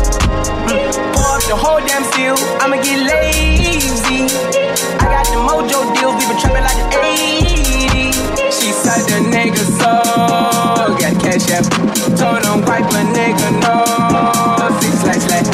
Mm. 0.68 0.78
Pour 1.14 1.28
up 1.34 1.42
the 1.48 1.56
whole 1.56 1.80
damn 1.82 2.04
seal. 2.14 2.36
I'ma 2.62 2.76
get 2.82 2.98
lazy. 3.02 4.30
I 4.98 5.06
got 5.10 5.26
the 5.26 5.40
mojo 5.42 5.78
deal. 5.94 6.14
We 6.14 6.22
been 6.26 6.38
trapping 6.38 6.64
like 6.64 6.78
the 6.78 6.98
80s. 7.02 8.16
She 8.52 8.70
said 8.72 9.02
the 9.10 9.18
nigga 9.26 9.64
soul. 9.78 10.94
Got 10.98 11.14
cash 11.22 11.50
app. 11.50 11.66
Told 12.18 12.42
him 12.44 12.62
wipe 12.66 12.86
a 12.86 13.02
nigga 13.14 13.48
no. 13.62 13.74
Six 14.80 14.94
slash 15.02 15.22
slash. 15.26 15.48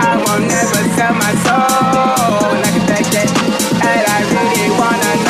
I 0.00 0.16
won't 0.16 0.48
never 0.48 0.82
sell 0.96 1.14
my 1.14 1.32
soul. 1.44 2.52
Like 2.62 2.76
a 2.76 2.82
back 2.88 3.06
that. 3.14 3.28
And 3.84 4.02
I 4.06 4.18
really 4.32 4.70
wanna 4.78 5.24
know. 5.24 5.29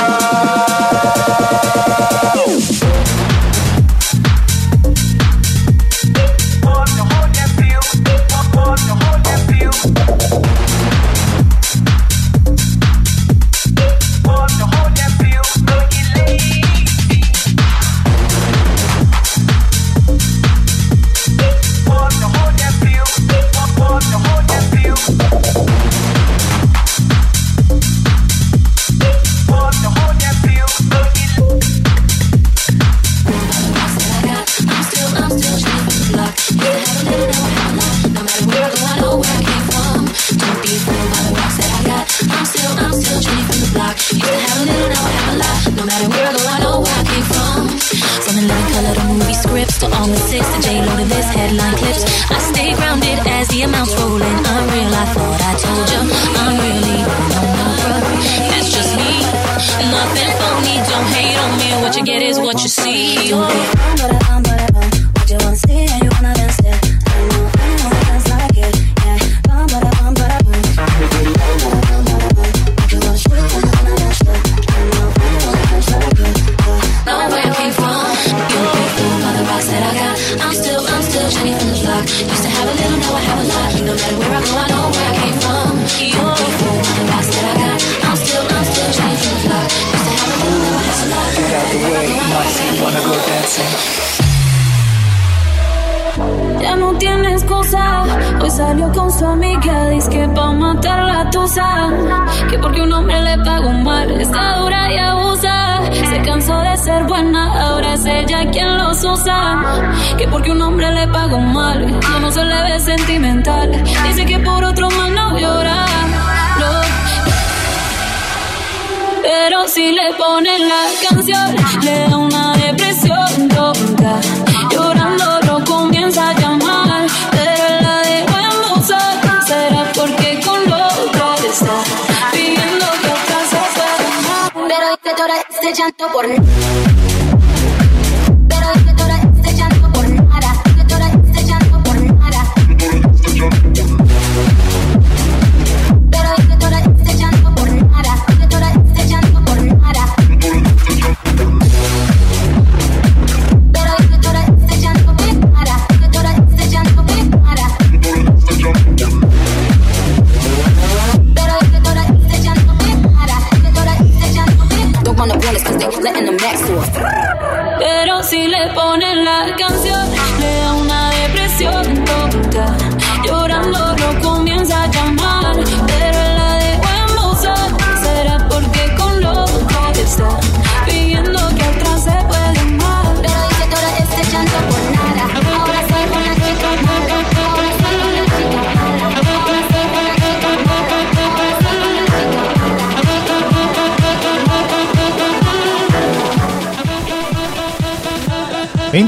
llorar 135.30 135.46
este 135.48 135.72
llanto 135.72 136.08
por 136.12 136.26
mí. 136.26 136.36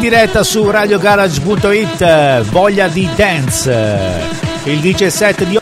diretta 0.02 0.42
su 0.42 0.68
radiogarage.it 0.68 2.40
Voglia 2.50 2.88
di 2.88 3.08
Dance. 3.14 4.40
Il 4.64 4.80
17 4.80 5.46
di 5.46 5.61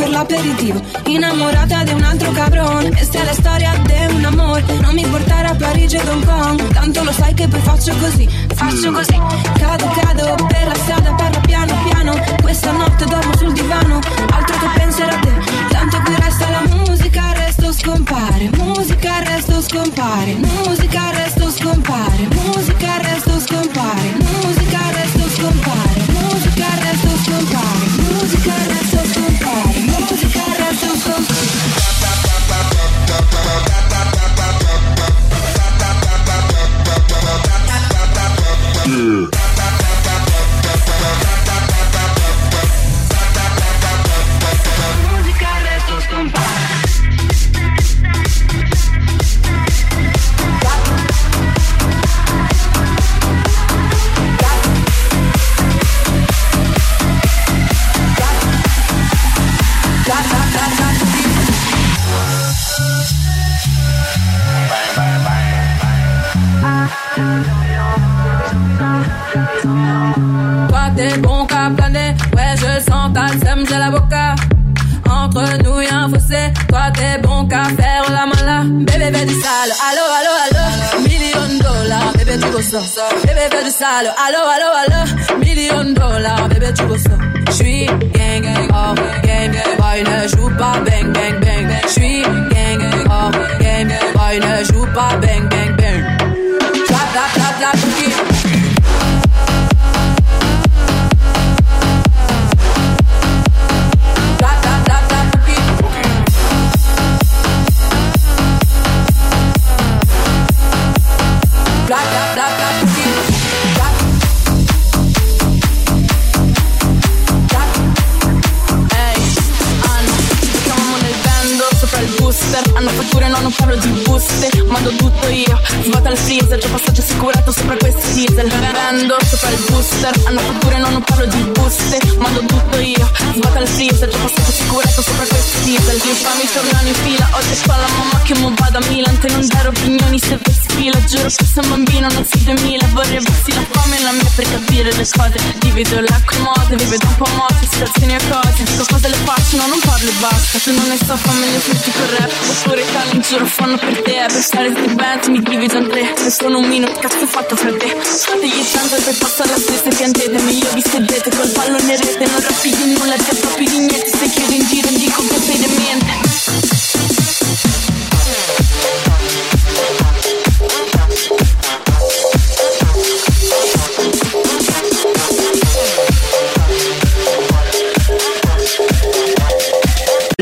per 0.00 0.08
la 0.08 0.39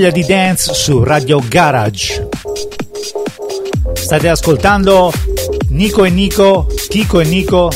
meraviglia 0.08 0.10
di 0.10 0.24
dance 0.24 0.74
su 0.74 1.02
Radio 1.02 1.40
Garage. 1.46 2.28
State 3.94 4.28
ascoltando 4.28 5.12
Nico 5.68 6.04
e 6.04 6.10
Nico, 6.10 6.66
Tico 6.88 7.20
e 7.20 7.24
Nico, 7.24 7.70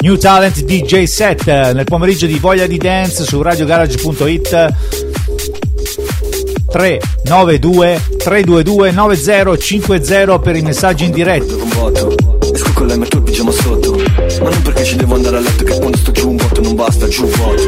New 0.00 0.16
Talent 0.16 0.60
DJ 0.62 1.04
set 1.04 1.46
eh, 1.48 1.72
nel 1.72 1.84
pomeriggio 1.84 2.26
di 2.26 2.38
Voglia 2.38 2.66
di 2.66 2.78
Dance 2.78 3.24
su 3.24 3.42
radiogarage.it 3.42 4.74
392 6.70 8.00
322 8.18 8.90
9050 8.92 10.38
per 10.38 10.56
i 10.56 10.62
messaggi 10.62 11.04
in 11.04 11.12
diretta. 11.12 11.54
10 14.86 14.96
devo 14.98 15.14
andare 15.16 15.38
a 15.38 15.40
letto 15.40 15.64
che 15.64 15.76
quando 15.78 15.96
sto 15.96 16.12
giù 16.12 16.30
un 16.30 16.36
botto 16.36 16.60
non 16.60 16.76
basta, 16.76 17.08
giù 17.08 17.24
un 17.24 17.30
vuoto. 17.30 17.62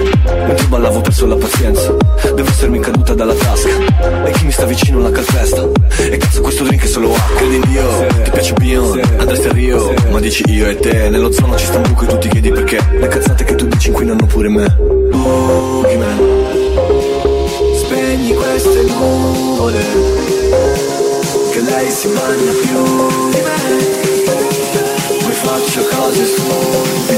Mentre 0.47 0.67
ballavo 0.67 1.01
perso 1.01 1.27
la 1.27 1.35
pazienza 1.35 1.93
Devo 2.23 2.49
essermi 2.49 2.79
caduta 2.79 3.13
dalla 3.13 3.35
tasca. 3.35 4.25
E 4.25 4.31
chi 4.31 4.45
mi 4.45 4.53
sta 4.53 4.67
vicino 4.67 5.01
la 5.01 5.11
calpesta. 5.11 5.69
E 5.99 6.17
cazzo 6.17 6.41
questo 6.43 6.63
drink 6.63 6.85
è 6.85 6.87
solo 6.87 7.13
acqua. 7.13 7.37
Credi 7.39 7.57
in 7.57 7.63
Dio, 7.67 7.91
sì. 7.91 8.23
ti 8.23 8.31
piace 8.31 8.53
Bion, 8.53 8.93
sì. 8.93 9.01
andresti 9.17 9.49
a 9.49 9.53
Rio. 9.53 9.97
Sì. 9.97 10.09
Ma 10.11 10.21
dici 10.21 10.45
io 10.47 10.69
e 10.69 10.77
te, 10.77 11.09
nello 11.09 11.33
zono 11.33 11.57
ci 11.57 11.67
sta 11.67 11.79
un 11.79 11.83
buco 11.89 12.05
e 12.05 12.07
tu 12.07 12.19
ti 12.19 12.29
chiedi 12.29 12.53
perché. 12.53 12.87
Le 12.89 13.09
cazzate 13.09 13.43
che 13.43 13.55
tu 13.57 13.67
dici 13.67 13.89
inquinano 13.89 14.25
pure 14.27 14.49
me. 14.49 14.77
Boogeyman 15.11 16.19
Spegni 17.79 18.35
queste 18.35 18.83
nuvole 18.83 19.83
Che 21.51 21.61
lei 21.63 21.91
si 21.91 22.09
bagna 22.09 22.53
più 22.63 23.31
di 23.31 23.41
me. 23.43 24.18
houses 26.09 26.35
full. 26.37 27.18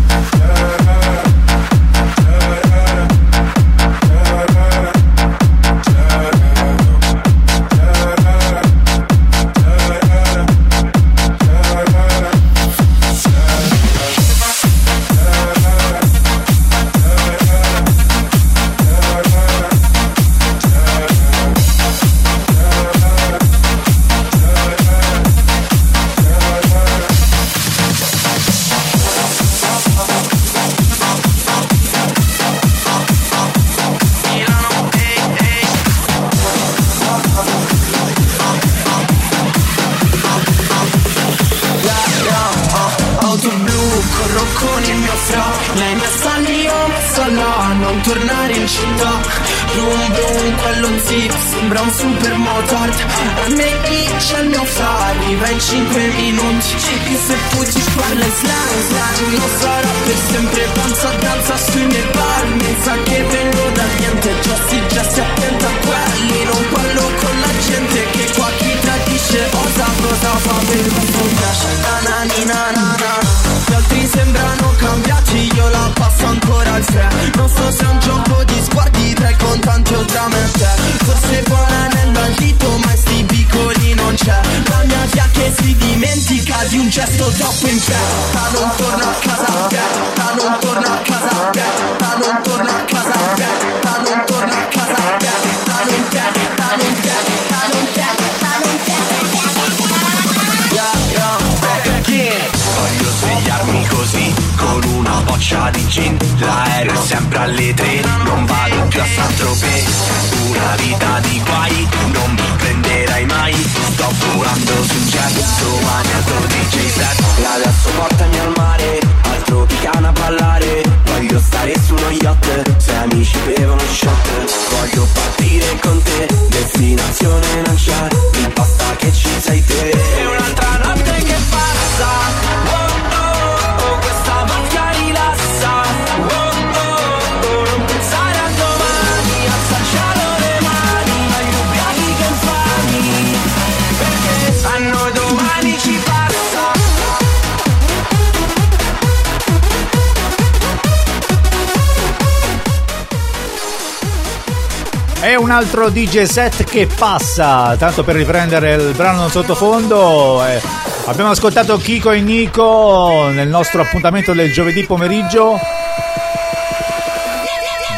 un 155.51 155.57
altro 155.57 155.89
DJ 155.89 156.21
set 156.23 156.63
che 156.63 156.87
passa, 156.87 157.75
tanto 157.77 158.05
per 158.05 158.15
riprendere 158.15 158.75
il 158.75 158.93
brano 158.95 159.27
sottofondo. 159.27 160.45
Eh, 160.45 160.61
abbiamo 161.07 161.31
ascoltato 161.31 161.75
Kiko 161.75 162.11
e 162.11 162.21
Nico 162.21 163.27
nel 163.33 163.49
nostro 163.49 163.81
appuntamento 163.81 164.31
del 164.31 164.53
giovedì 164.53 164.85
pomeriggio. 164.85 165.59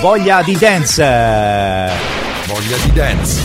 Voglia 0.02 0.42
di 0.42 0.58
dance. 0.58 1.92
Voglia 2.48 2.78
di 2.78 2.92
dance. 2.92 3.43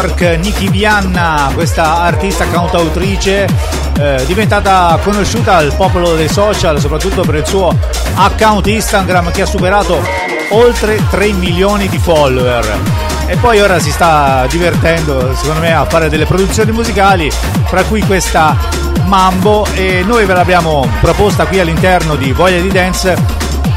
York 0.00 0.38
Nikki 0.40 0.68
Vianna, 0.68 1.50
questa 1.52 2.02
artista 2.02 2.48
cantautrice 2.48 3.48
eh, 3.98 4.22
diventata 4.26 4.96
conosciuta 5.02 5.56
al 5.56 5.74
popolo 5.74 6.14
dei 6.14 6.28
social, 6.28 6.78
soprattutto 6.78 7.22
per 7.22 7.34
il 7.34 7.44
suo 7.44 7.76
account 8.14 8.68
Instagram 8.68 9.32
che 9.32 9.42
ha 9.42 9.46
superato 9.46 10.00
oltre 10.50 11.02
3 11.10 11.32
milioni 11.32 11.88
di 11.88 11.98
follower. 11.98 12.78
E 13.26 13.36
poi 13.38 13.60
ora 13.60 13.80
si 13.80 13.90
sta 13.90 14.46
divertendo, 14.48 15.34
secondo 15.34 15.62
me, 15.62 15.74
a 15.74 15.84
fare 15.84 16.08
delle 16.08 16.26
produzioni 16.26 16.70
musicali, 16.70 17.28
fra 17.64 17.82
cui 17.82 18.00
questa 18.02 18.56
Mambo 19.06 19.66
e 19.74 20.04
noi 20.06 20.26
ve 20.26 20.34
l'abbiamo 20.34 20.88
proposta 21.00 21.46
qui 21.46 21.58
all'interno 21.58 22.14
di 22.14 22.30
Voglia 22.30 22.60
di 22.60 22.68
Dance 22.68 23.16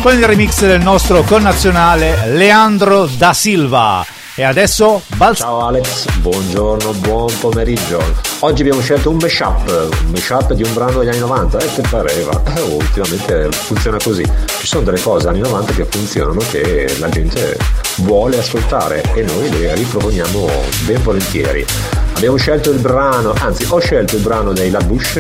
con 0.04 0.16
il 0.16 0.24
remix 0.24 0.60
del 0.60 0.82
nostro 0.82 1.24
connazionale 1.24 2.28
Leandro 2.28 3.08
da 3.08 3.34
Silva. 3.34 4.11
E 4.36 4.44
adesso 4.44 5.02
balza. 5.18 5.44
Ciao 5.44 5.66
Alex, 5.66 6.06
buongiorno, 6.20 6.94
buon 6.94 7.30
pomeriggio. 7.42 8.02
Oggi 8.40 8.62
abbiamo 8.62 8.80
scelto 8.80 9.10
un 9.10 9.18
mashup, 9.18 9.68
un 10.06 10.10
mashup 10.12 10.54
di 10.54 10.64
un 10.64 10.74
brano 10.74 11.00
degli 11.00 11.10
anni 11.10 11.20
90, 11.20 11.58
eh, 11.60 11.74
che 11.74 11.82
pareva. 11.90 12.42
Eh, 12.56 12.62
ultimamente 12.62 13.52
funziona 13.52 13.98
così. 14.02 14.24
Ci 14.60 14.68
sono 14.68 14.84
delle 14.84 15.02
cose 15.02 15.28
anni 15.28 15.40
90 15.40 15.74
che 15.74 15.84
funzionano, 15.84 16.40
che 16.50 16.96
la 17.00 17.10
gente 17.10 17.58
vuole 17.98 18.38
ascoltare 18.38 19.04
e 19.14 19.22
noi 19.24 19.50
le 19.50 19.76
riproponiamo 19.76 20.50
ben 20.86 21.04
volentieri. 21.04 21.66
Abbiamo 22.14 22.38
scelto 22.38 22.72
il 22.72 22.80
brano, 22.80 23.34
anzi 23.38 23.66
ho 23.68 23.80
scelto 23.80 24.16
il 24.16 24.22
brano 24.22 24.54
dei 24.54 24.70
La 24.70 24.80
Bush, 24.80 25.20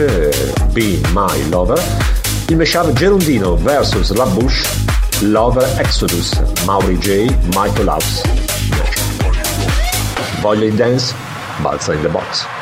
Be 0.71 1.01
My 1.11 1.49
Lover, 1.49 1.81
il 2.47 2.55
mashup 2.55 2.93
Gerundino 2.93 3.57
vs 3.57 4.13
La 4.13 4.25
Bush, 4.25 4.69
Lover 5.19 5.67
Exodus, 5.79 6.41
Mauri 6.63 6.97
J, 6.97 7.27
Michael 7.53 7.87
House. 7.87 8.30
Voglio 10.41 10.65
il 10.65 10.73
dance? 10.73 11.13
Balza 11.61 11.93
in 11.93 12.01
the 12.01 12.09
box. 12.09 12.60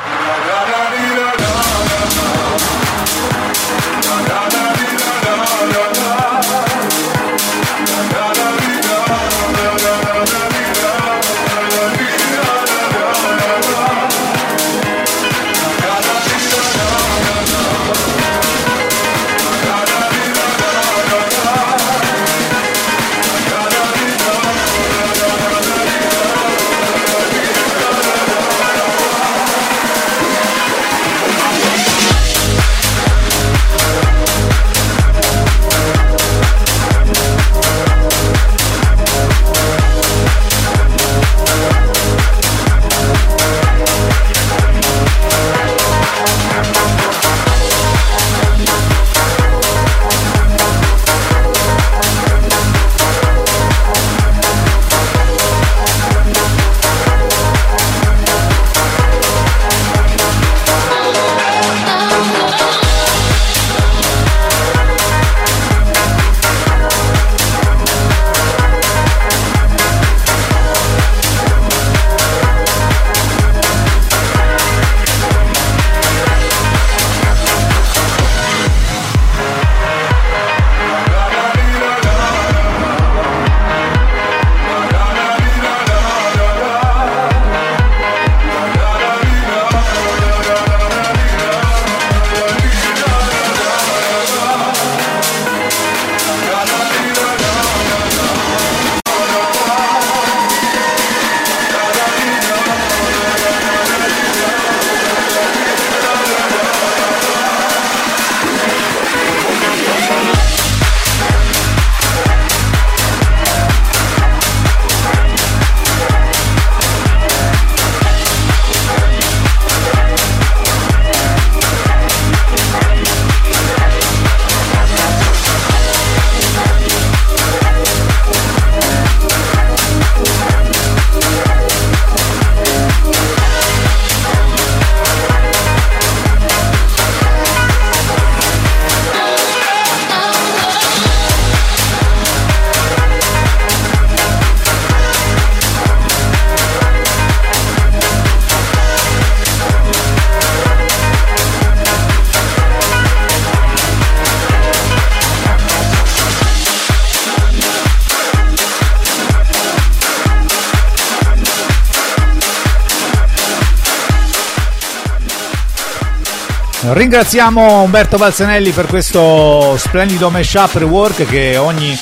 Ringraziamo 167.00 167.82
Umberto 167.82 168.18
Balzanelli 168.18 168.72
per 168.72 168.86
questo 168.86 169.78
splendido 169.78 170.30
mashup 170.30 170.74
rework 170.74 171.26
che 171.26 171.56
ogni 171.56 171.97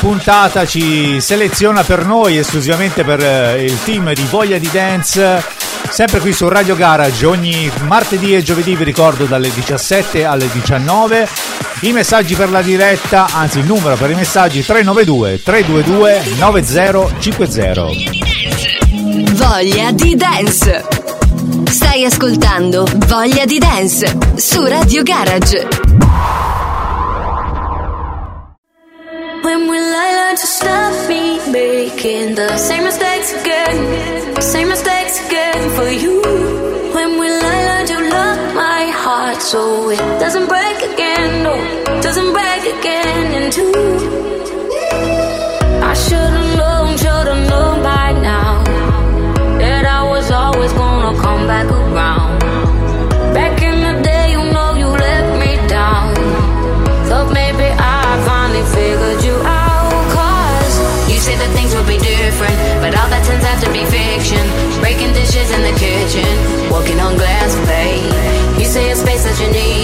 puntata 0.00 0.66
ci 0.66 1.20
seleziona 1.20 1.84
per 1.84 2.04
noi 2.04 2.38
esclusivamente 2.38 3.04
per 3.04 3.22
eh, 3.22 3.62
il 3.62 3.80
team 3.84 4.12
di 4.12 4.26
Voglia 4.28 4.58
di 4.58 4.68
Dance 4.72 5.40
sempre 5.88 6.18
qui 6.18 6.32
su 6.32 6.48
Radio 6.48 6.74
Garage. 6.74 7.24
Ogni 7.26 7.70
martedì 7.82 8.34
e 8.34 8.42
giovedì 8.42 8.74
vi 8.74 8.82
ricordo 8.82 9.26
dalle 9.26 9.52
17 9.54 10.24
alle 10.24 10.50
19 10.50 11.28
i 11.82 11.92
messaggi 11.92 12.34
per 12.34 12.50
la 12.50 12.60
diretta 12.60 13.28
anzi 13.32 13.60
il 13.60 13.66
numero 13.66 13.94
per 13.94 14.10
i 14.10 14.16
messaggi 14.16 14.64
392 14.64 15.42
322 15.44 16.22
9050 16.40 17.82
Voglia 19.36 19.92
di 19.92 20.16
dance. 20.16 20.93
Stai 21.66 22.04
ascoltando 22.04 22.84
Voglia 23.06 23.44
di 23.44 23.58
dance 23.58 24.16
su 24.36 24.64
Radio 24.64 25.02
Garage. 25.02 25.66
When 29.42 29.68
will 29.68 29.94
I 29.94 30.14
learn 30.14 30.36
to 30.36 30.46
stop 30.46 31.08
me 31.08 31.38
making 31.50 32.34
the 32.34 32.56
same 32.56 32.84
mistakes 32.84 33.32
again? 33.40 34.40
Same 34.40 34.68
mistakes 34.68 35.20
again 35.26 35.70
for 35.70 35.88
you. 35.88 36.20
When 36.92 37.18
will 37.18 37.40
I 37.42 37.64
learn 37.66 37.86
to 37.86 38.00
love 38.08 38.54
my 38.54 38.90
heart 38.90 39.40
so 39.42 39.90
it 39.90 39.98
doesn't 40.18 40.46
break 40.48 40.82
again? 40.92 41.42
No, 41.42 41.54
doesn't 42.00 42.32
break 42.32 42.64
again 42.78 43.42
in 43.42 43.50
two. 43.50 43.72
I 45.82 45.94
should've 45.94 46.56
known, 46.56 46.96
should've 46.96 47.48
known 47.48 47.82
by 47.82 48.12
now 48.20 48.63
was 50.24 50.32
always 50.32 50.72
gonna 50.72 51.20
come 51.20 51.46
back 51.46 51.68
around. 51.68 52.40
Back 53.34 53.60
in 53.60 53.76
the 53.84 54.02
day, 54.02 54.32
you 54.32 54.40
know 54.54 54.72
you 54.72 54.88
let 54.88 55.24
me 55.36 55.52
down. 55.68 56.14
Thought 57.08 57.28
maybe 57.34 57.68
I 57.68 58.00
finally 58.24 58.64
figured 58.72 59.20
you 59.22 59.36
out. 59.44 59.92
Cause 60.16 60.74
you 61.12 61.18
said 61.20 61.36
that 61.42 61.52
things 61.52 61.74
would 61.76 61.86
be 61.86 61.98
different, 61.98 62.56
but 62.80 62.96
all 62.96 63.08
that 63.12 63.20
turns 63.28 63.44
out 63.44 63.60
to 63.64 63.68
be 63.68 63.84
fiction. 63.84 64.40
Breaking 64.80 65.12
dishes 65.12 65.50
in 65.52 65.60
the 65.60 65.76
kitchen, 65.76 66.32
walking 66.72 67.00
on 67.00 67.16
glass, 67.20 67.52
babe. 67.68 68.08
You 68.58 68.64
say 68.64 68.92
a 68.92 68.96
space 68.96 69.24
that 69.24 69.36
you're 69.38 69.52
needing. 69.52 69.83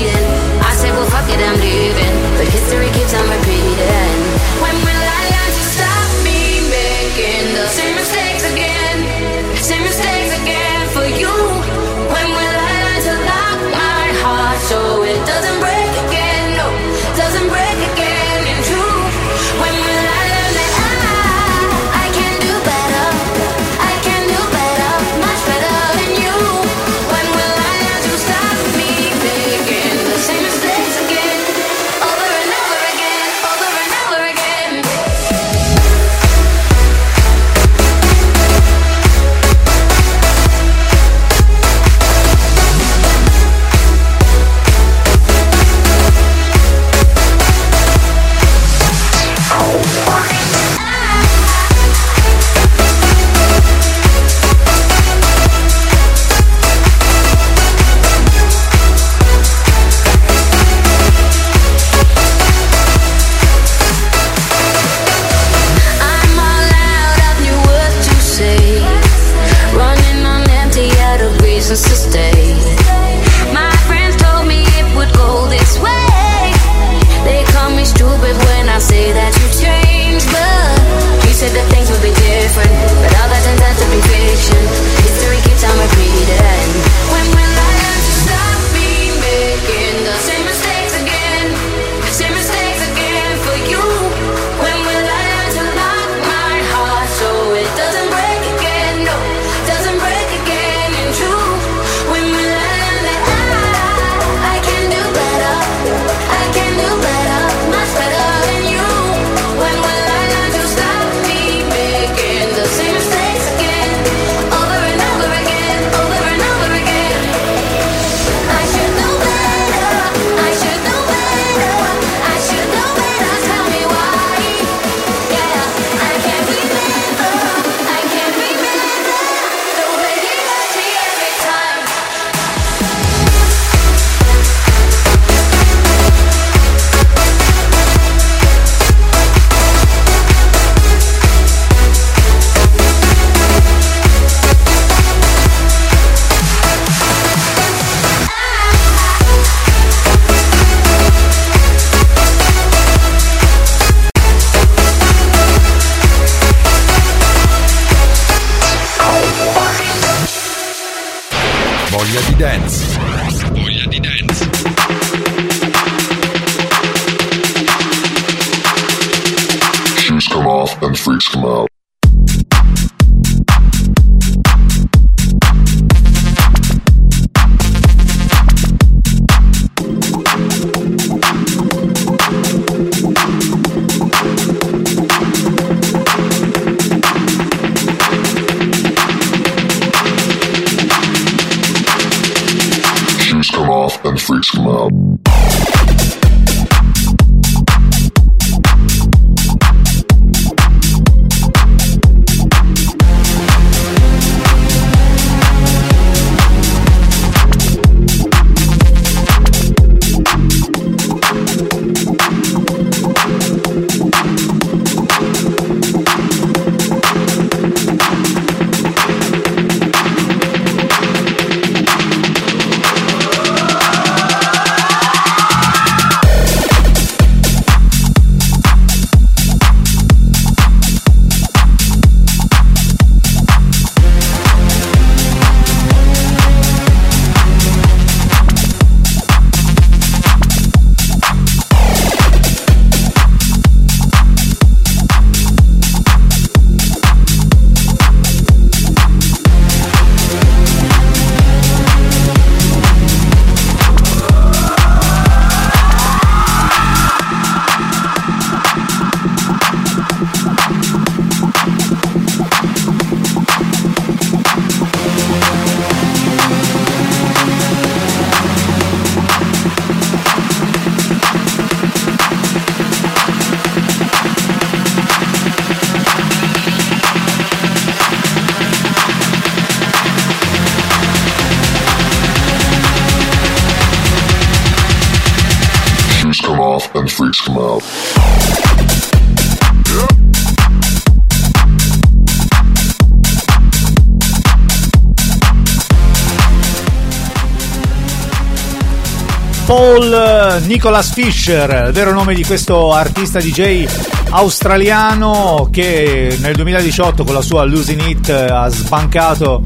Nicholas 300.70 301.12
Fisher, 301.12 301.86
il 301.88 301.92
vero 301.92 302.12
nome 302.12 302.32
di 302.32 302.44
questo 302.44 302.92
artista 302.92 303.40
DJ 303.40 303.88
australiano 304.30 305.68
che 305.68 306.38
nel 306.38 306.54
2018 306.54 307.24
con 307.24 307.34
la 307.34 307.42
sua 307.42 307.64
Losing 307.64 308.00
It 308.06 308.30
ha 308.30 308.68
sbancato 308.68 309.64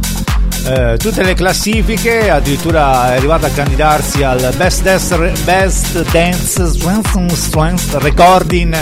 eh, 0.65 0.97
tutte 0.97 1.23
le 1.23 1.35
classifiche, 1.35 2.31
addirittura 2.31 3.13
è 3.13 3.19
arrivato 3.19 3.45
a 3.45 3.51
candidarsi 3.51 4.23
al 4.23 4.51
Best 4.57 4.83
Dance, 4.83 5.33
Best 5.45 6.11
Dance 6.11 6.69
Strength- 6.69 7.33
Strength 7.35 7.95
Recording 7.97 8.75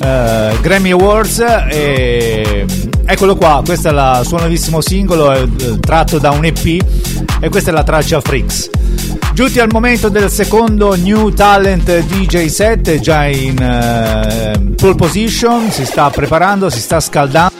eh, 0.00 0.56
Grammy 0.62 0.92
Awards 0.92 1.44
e 1.68 2.64
eccolo 3.04 3.36
qua, 3.36 3.60
questo 3.62 3.88
è 3.88 3.92
il 3.92 4.26
suo 4.26 4.38
nuovissimo 4.38 4.80
singolo 4.80 5.30
eh, 5.34 5.78
tratto 5.78 6.16
da 6.18 6.30
un 6.30 6.42
EP 6.42 6.82
e 7.38 7.50
questa 7.50 7.70
è 7.70 7.74
la 7.74 7.84
traccia 7.84 8.18
Freaks. 8.22 8.79
Giunti 9.40 9.58
al 9.58 9.70
momento 9.72 10.10
del 10.10 10.30
secondo 10.30 10.94
New 10.96 11.30
Talent 11.30 12.00
DJ 12.00 12.48
set, 12.48 13.00
già 13.00 13.24
in 13.24 13.58
eh, 13.58 14.74
pole 14.76 14.94
position, 14.94 15.70
si 15.70 15.86
sta 15.86 16.10
preparando, 16.10 16.68
si 16.68 16.78
sta 16.78 17.00
scaldando. 17.00 17.54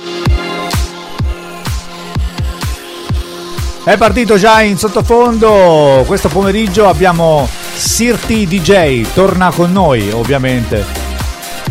È 3.83 3.97
partito 3.97 4.37
già 4.37 4.61
in 4.61 4.77
sottofondo, 4.77 6.05
questo 6.07 6.29
pomeriggio 6.29 6.87
abbiamo 6.87 7.49
Sirti 7.75 8.47
DJ, 8.47 9.07
torna 9.15 9.51
con 9.51 9.73
noi 9.73 10.11
ovviamente. 10.11 10.85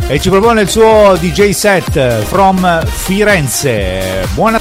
E 0.07 0.19
ci 0.19 0.31
propone 0.31 0.61
il 0.61 0.69
suo 0.69 1.17
DJ 1.19 1.51
set 1.51 2.23
from 2.23 2.83
Firenze. 2.83 4.27
Buona 4.33 4.58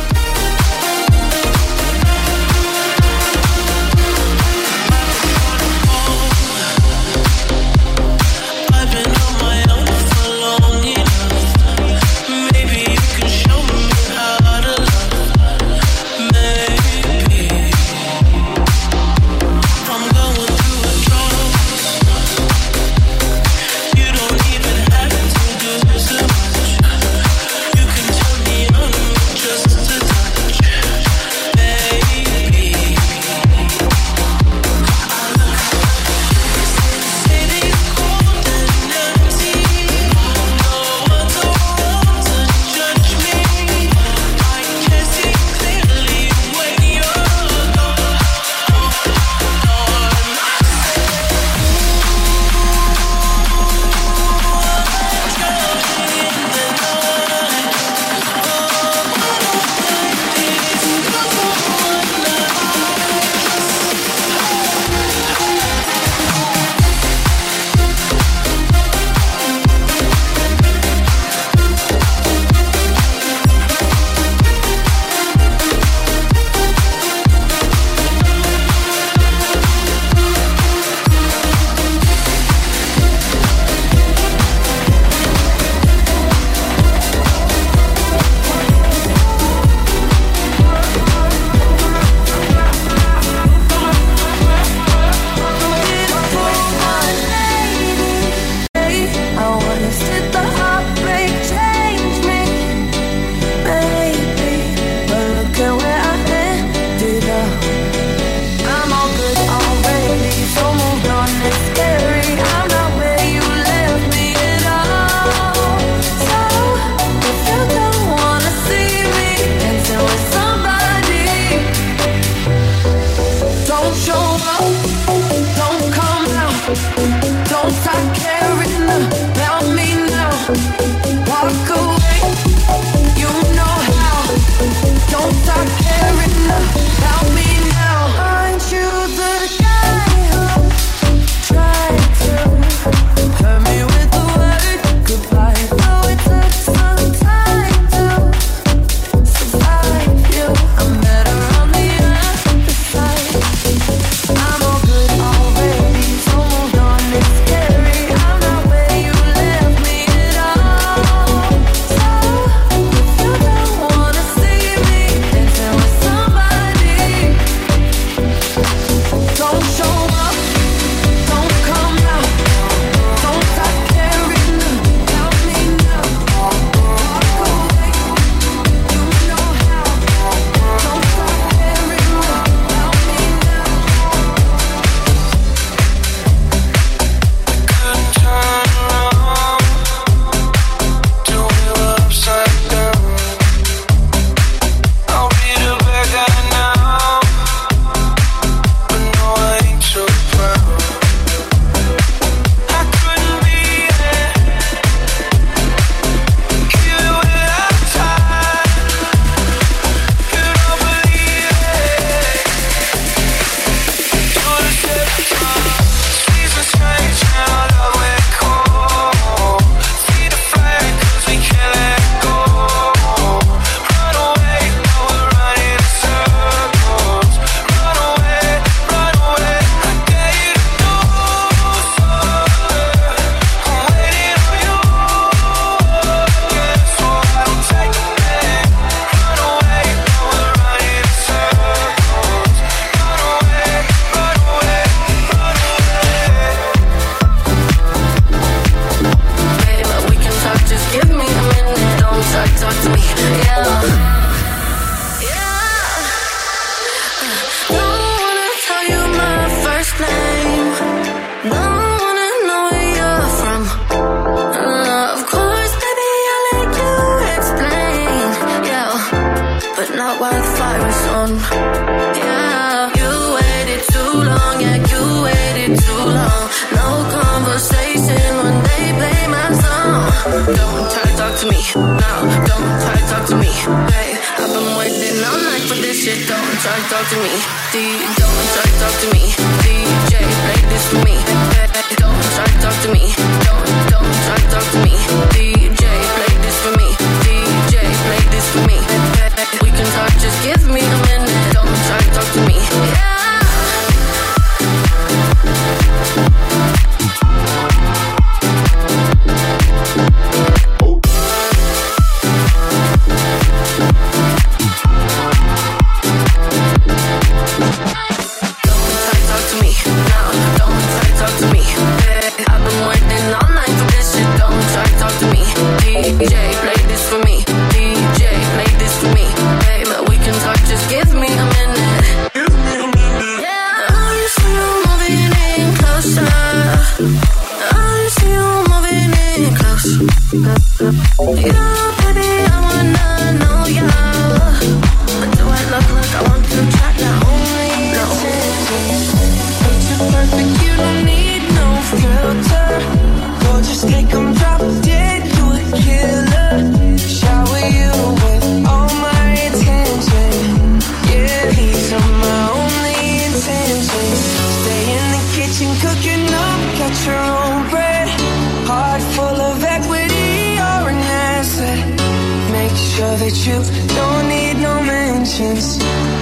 you 373.37 373.62
don't 373.95 374.29
need 374.29 374.55
no 374.55 374.83
mentions. 374.83 375.76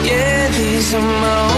Yeah, 0.04 0.48
these 0.50 0.92
are 0.92 1.00
my 1.00 1.55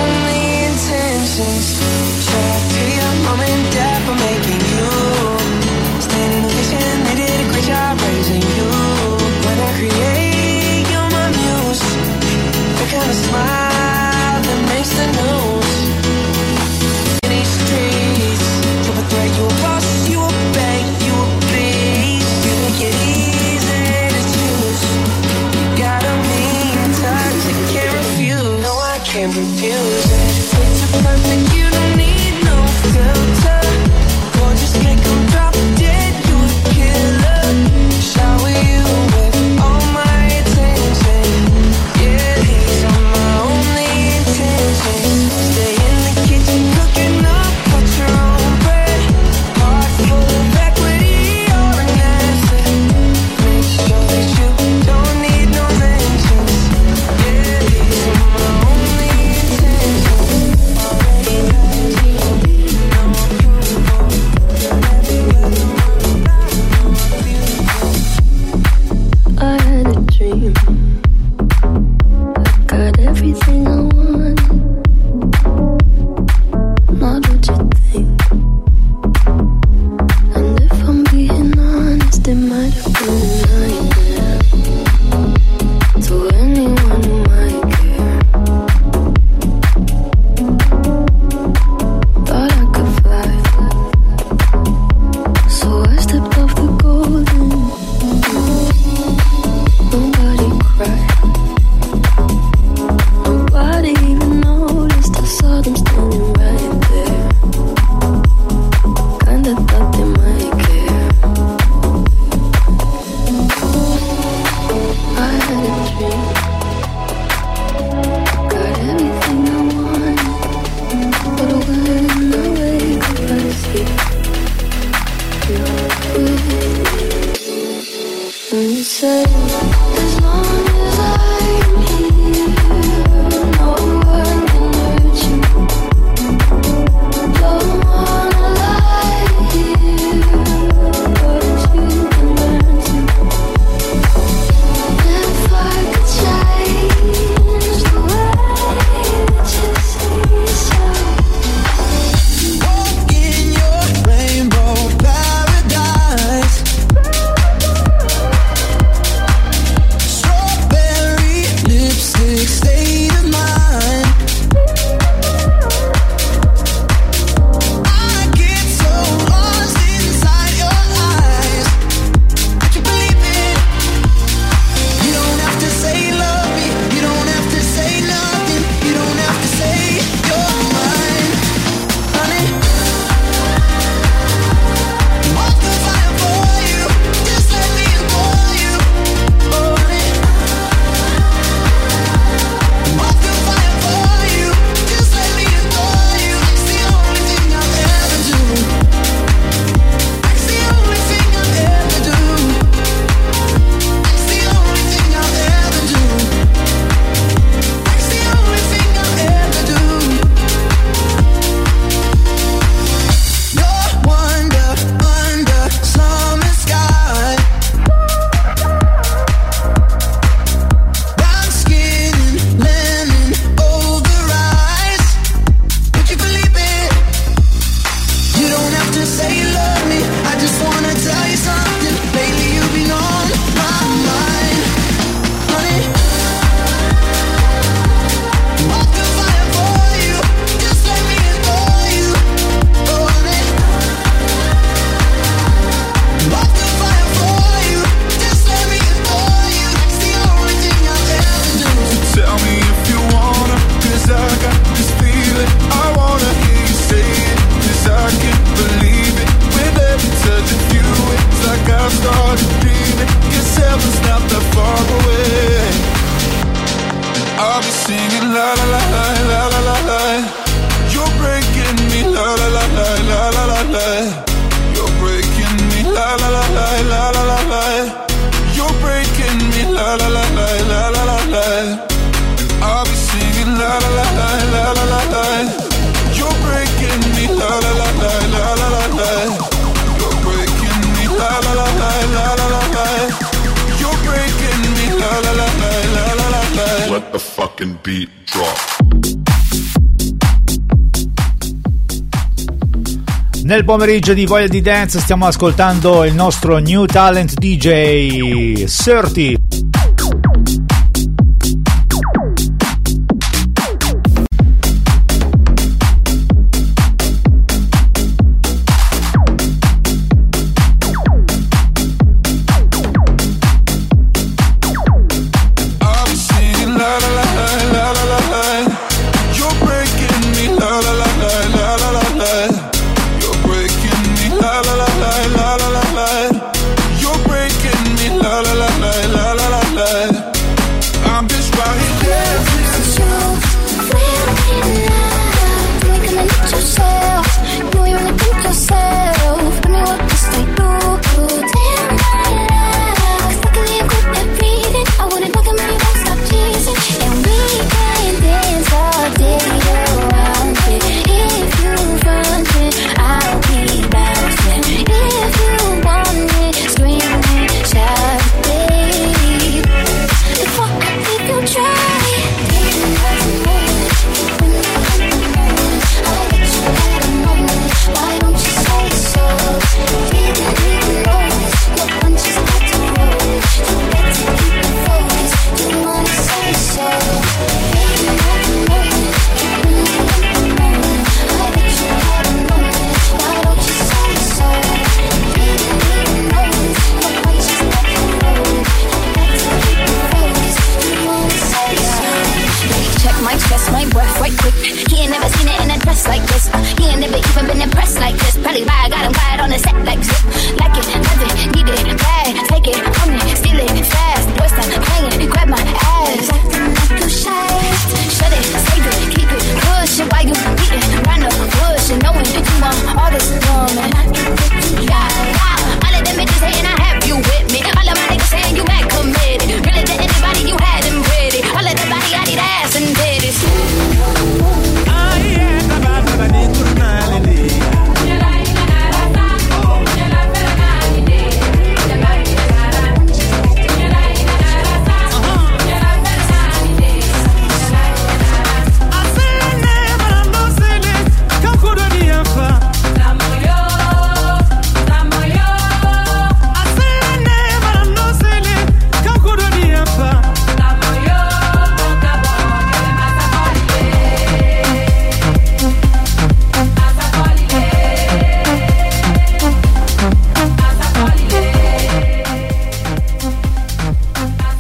pomeriggio 303.88 304.12
di 304.12 304.26
Voglia 304.26 304.48
di 304.48 304.60
Dance 304.60 305.00
stiamo 305.00 305.24
ascoltando 305.26 306.04
il 306.04 306.12
nostro 306.12 306.58
new 306.58 306.84
talent 306.84 307.32
DJ 307.32 308.64
Serti 308.64 309.37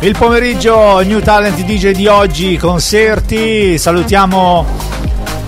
Il 0.08 0.16
pomeriggio 0.16 1.00
New 1.00 1.20
Talent 1.20 1.62
DJ 1.62 1.90
di 1.90 2.06
oggi, 2.06 2.56
concerti. 2.56 3.76
Salutiamo 3.76 4.64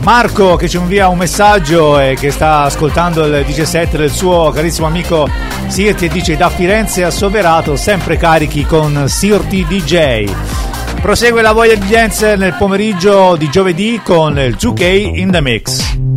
Marco 0.02 0.56
che 0.56 0.68
ci 0.68 0.76
invia 0.76 1.08
un 1.08 1.16
messaggio 1.16 1.98
e 1.98 2.14
che 2.14 2.30
sta 2.30 2.64
ascoltando 2.64 3.24
il 3.24 3.42
DJ 3.46 3.62
set 3.62 3.96
del 3.96 4.10
suo 4.10 4.50
carissimo 4.50 4.86
amico 4.86 5.26
Sirti 5.66 6.04
e 6.04 6.08
dice 6.08 6.36
da 6.36 6.50
Firenze 6.50 7.04
a 7.04 7.10
Soverato, 7.10 7.74
sempre 7.74 8.18
carichi 8.18 8.66
con 8.66 9.08
Sirti 9.08 9.64
DJ. 9.66 10.30
Prosegue 11.00 11.40
la 11.40 11.52
voglia 11.52 11.74
di 11.74 11.86
Jens 11.86 12.20
nel 12.20 12.54
pomeriggio 12.58 13.36
di 13.36 13.48
giovedì 13.48 13.98
con 14.04 14.38
il 14.38 14.58
2K 14.60 14.82
in 15.14 15.30
the 15.30 15.40
Mix. 15.40 16.09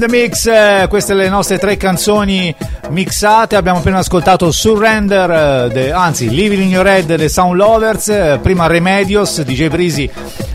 The 0.00 0.08
mix, 0.08 0.46
eh, 0.46 0.86
queste 0.88 1.14
le 1.14 1.28
nostre 1.28 1.58
tre 1.58 1.76
canzoni 1.76 2.54
mixate. 2.88 3.56
Abbiamo 3.56 3.78
appena 3.78 3.98
ascoltato 3.98 4.50
Surrender, 4.50 5.30
eh, 5.30 5.68
de- 5.72 5.92
anzi, 5.92 6.30
Living 6.30 6.62
in 6.62 6.68
Your 6.70 6.86
Head 6.86 7.14
dei 7.14 7.28
Sound 7.28 7.56
Lovers, 7.56 8.08
eh, 8.08 8.38
prima 8.42 8.66
Remedios, 8.66 9.42
DJ 9.42 9.68
Brisi, 9.68 10.10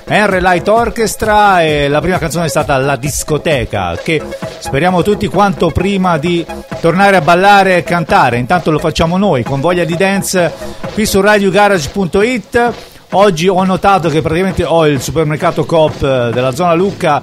Henry 0.06 0.42
Light 0.42 0.68
Orchestra 0.68 1.62
e 1.62 1.88
la 1.88 2.02
prima 2.02 2.18
canzone 2.18 2.46
è 2.46 2.50
stata 2.50 2.76
La 2.78 2.96
discoteca, 2.96 3.98
che 4.02 4.22
speriamo 4.60 5.04
tutti 5.04 5.28
quanto 5.28 5.70
prima 5.70 6.18
di 6.18 6.46
tornare 6.82 7.18
a 7.18 7.22
ballare 7.22 7.78
e 7.78 7.84
cantare. 7.84 8.38
Intanto 8.38 8.72
lo 8.72 8.80
facciamo 8.80 9.18
noi 9.18 9.44
con 9.44 9.62
voglia 9.62 9.84
di 9.84 9.96
dance 9.96 10.52
qui 10.94 11.06
su 11.06 11.22
radiogarage.it. 11.22 12.74
Oggi 13.12 13.48
ho 13.48 13.64
notato 13.64 14.10
che 14.10 14.22
praticamente 14.22 14.64
ho 14.64 14.88
il 14.88 15.00
supermercato 15.00 15.66
Coop 15.66 16.32
della 16.32 16.54
zona 16.54 16.74
Lucca 16.74 17.22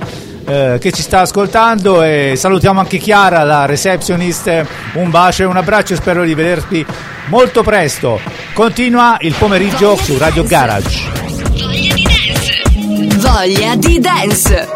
eh, 0.53 0.79
che 0.79 0.93
ci 0.93 1.01
sta 1.01 1.21
ascoltando 1.21 2.03
e 2.03 2.35
salutiamo 2.37 2.81
anche 2.81 2.99
Chiara, 2.99 3.43
la 3.43 3.65
receptionist. 3.65 4.67
Un 4.95 5.09
bacio 5.09 5.45
e 5.45 5.47
un 5.47 5.57
abbraccio, 5.57 5.95
spero 5.95 6.25
di 6.25 6.35
vederti 6.35 6.85
molto 7.27 7.63
presto. 7.63 8.21
Continua 8.53 9.17
il 9.21 9.35
pomeriggio 9.39 9.97
su 9.97 10.19
Radio 10.19 10.45
Garage. 10.45 11.11
Voglia 13.17 13.77
di 13.77 13.99
dance. 13.99 14.71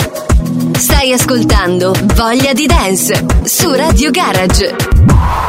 Stai 0.78 1.12
ascoltando 1.12 1.94
Voglia 2.14 2.54
di 2.54 2.66
dance 2.66 3.24
su 3.44 3.70
Radio 3.74 4.10
Garage. 4.10 5.45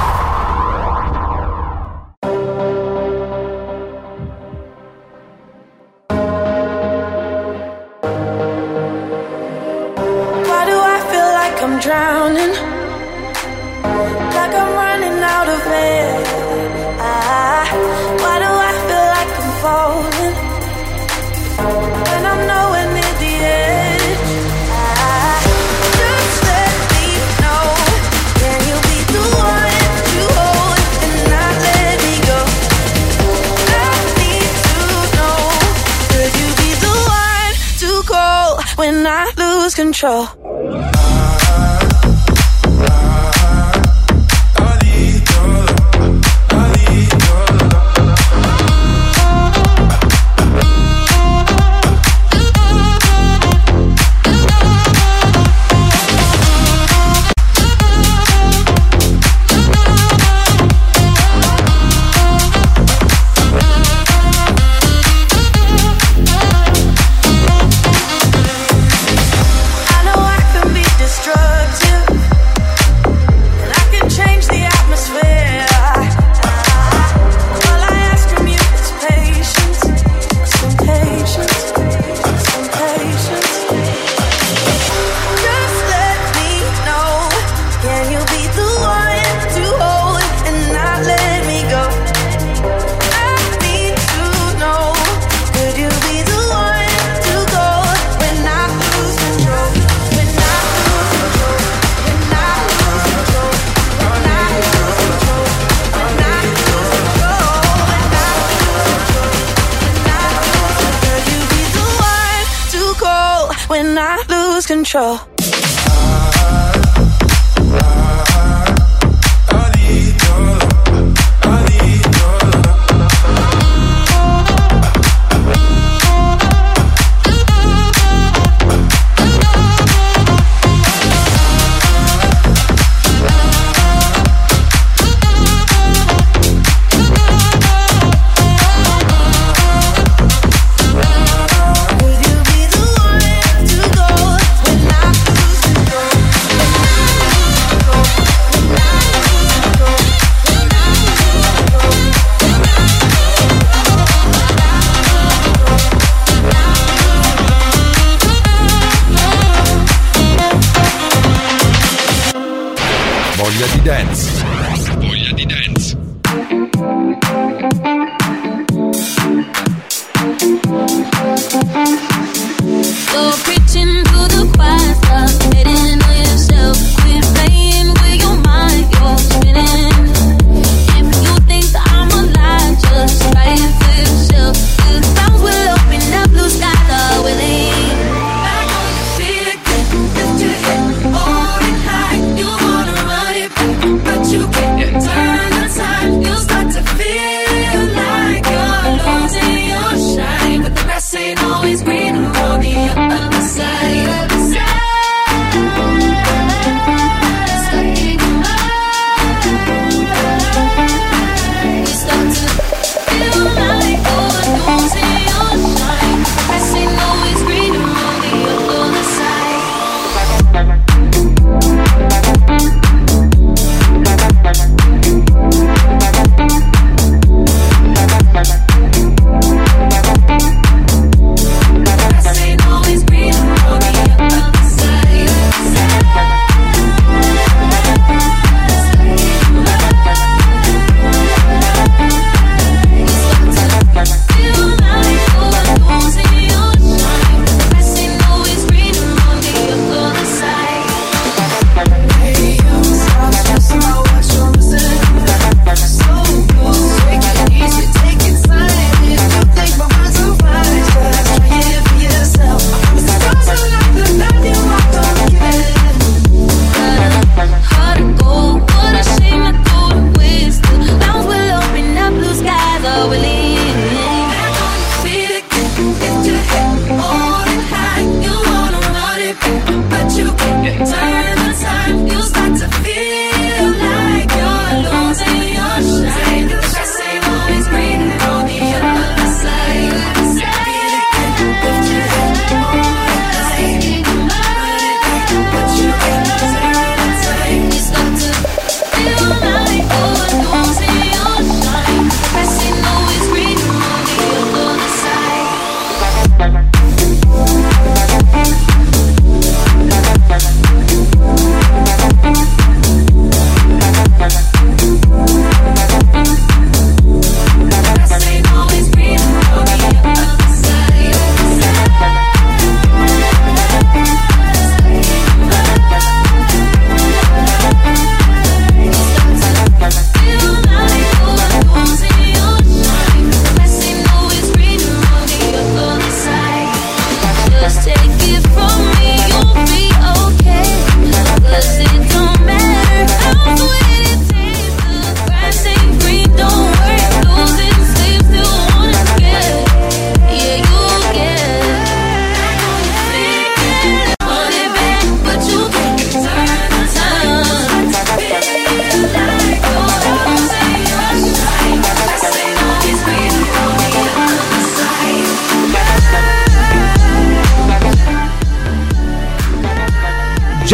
Control? 39.77 40.36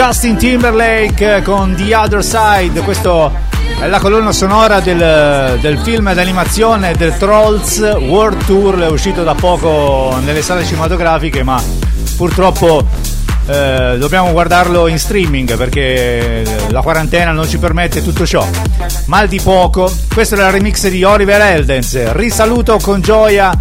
Justin 0.06 0.36
Timberlake 0.36 1.42
con 1.44 1.76
The 1.76 1.96
Other 1.96 2.22
Side, 2.22 2.82
questa 2.82 3.32
è 3.80 3.88
la 3.88 4.00
colonna 4.00 4.34
sonora 4.34 4.82
del, 4.82 5.58
del 5.62 5.78
film 5.78 6.14
d'animazione 6.14 6.94
del 6.94 7.16
Trolls 7.16 7.80
World 7.80 8.44
Tour, 8.44 8.80
è 8.82 8.90
uscito 8.90 9.24
da 9.24 9.34
poco 9.34 10.20
nelle 10.22 10.42
sale 10.42 10.66
cinematografiche 10.66 11.42
ma 11.44 11.64
purtroppo 12.18 12.86
eh, 13.48 13.96
dobbiamo 13.98 14.34
guardarlo 14.34 14.88
in 14.88 15.00
streaming 15.00 15.56
perché 15.56 16.44
la 16.68 16.82
quarantena 16.82 17.32
non 17.32 17.48
ci 17.48 17.58
permette 17.58 18.04
tutto 18.04 18.26
ciò. 18.26 18.46
Mal 19.06 19.30
di 19.30 19.40
poco, 19.40 19.90
questo 20.14 20.36
è 20.36 20.40
il 20.40 20.52
remix 20.52 20.86
di 20.90 21.02
Oliver 21.06 21.40
Eldens, 21.40 22.12
risaluto 22.12 22.78
con 22.78 23.00
gioia 23.00 23.58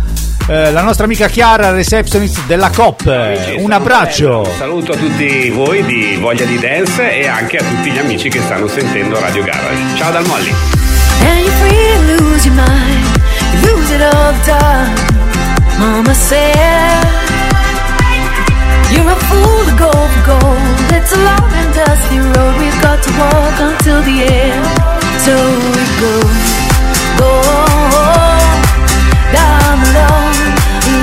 eh, 0.47 0.73
la 0.73 0.83
nostra 0.83 1.05
amica 1.05 1.29
Chiara, 1.29 1.71
receptionist 1.71 2.45
della 2.47 2.71
COP. 2.71 3.07
Amici, 3.07 3.55
un 3.59 3.73
abbraccio. 3.73 4.41
Bello. 4.43 4.55
Saluto 4.57 4.93
a 4.93 4.97
tutti 4.97 5.49
voi 5.51 5.85
di 5.85 6.17
Voglia 6.21 6.45
di 6.45 6.59
Dance 6.59 7.13
e 7.13 7.27
anche 7.27 7.59
a 7.59 7.63
tutti 7.63 7.91
gli 7.91 7.99
amici 7.99 8.29
che 8.29 8.41
stanno 8.41 8.67
sentendo 8.67 9.19
Radio 9.21 9.45
Garage. 9.45 9.97
Ciao 9.97 10.11
dal 10.11 10.27
Molly. 10.27 10.53
You're 18.93 19.09
a 19.09 19.17
fool 19.17 19.65
to 19.65 19.75
go 19.77 19.91
for 19.91 20.23
gold. 20.27 20.93
It's 20.93 21.13
a 21.13 21.17
long 21.17 21.51
and 21.55 21.75
dusty 21.75 22.19
road. 22.19 22.59
We've 22.59 22.81
got 22.83 23.03
to 23.03 23.11
walk 23.19 23.59
until 23.59 24.03
the 24.03 24.23
end. 24.23 24.67
So 25.19 25.33
we 25.73 25.85
go, 25.99 26.21
go. 27.17 28.32
Down 29.33 29.79
long, 29.99 30.35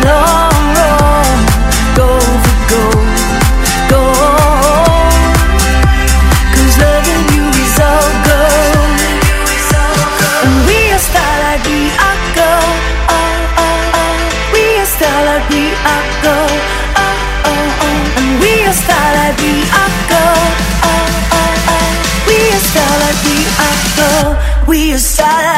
long 0.07 0.63
road. 0.79 1.39
Go 1.99 2.09
for 2.43 2.57
gold, 2.71 3.09
gold. 3.91 5.29
loving 6.83 7.23
you 7.35 7.45
is 7.63 7.77
all 7.89 8.09
gold. 8.29 8.99
And 10.45 10.55
we 10.67 10.79
are 10.95 11.03
starlight, 11.09 11.61
we 11.67 11.79
are 12.07 12.19
gold. 12.37 12.77
We 14.53 14.63
are 14.81 14.89
starlight, 14.95 15.45
we 15.51 15.63
are 15.93 16.05
gold. 16.25 16.61
And 17.85 18.39
we 18.41 18.53
are 18.69 18.77
starlight, 18.83 19.35
we 19.43 19.53
are 19.81 19.93
gold. 20.11 20.53
We 22.29 22.39
are 22.55 22.63
starlight, 22.71 23.19
we 23.27 23.37
are 23.65 23.79
gold. 23.99 24.35
We 24.67 24.93
are 24.93 25.03
starlight 25.13 25.48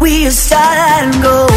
gold. 0.00 0.08
We 0.08 0.24
are 0.26 0.30
starlight 0.30 1.02
and 1.02 1.20
gold. 1.20 1.52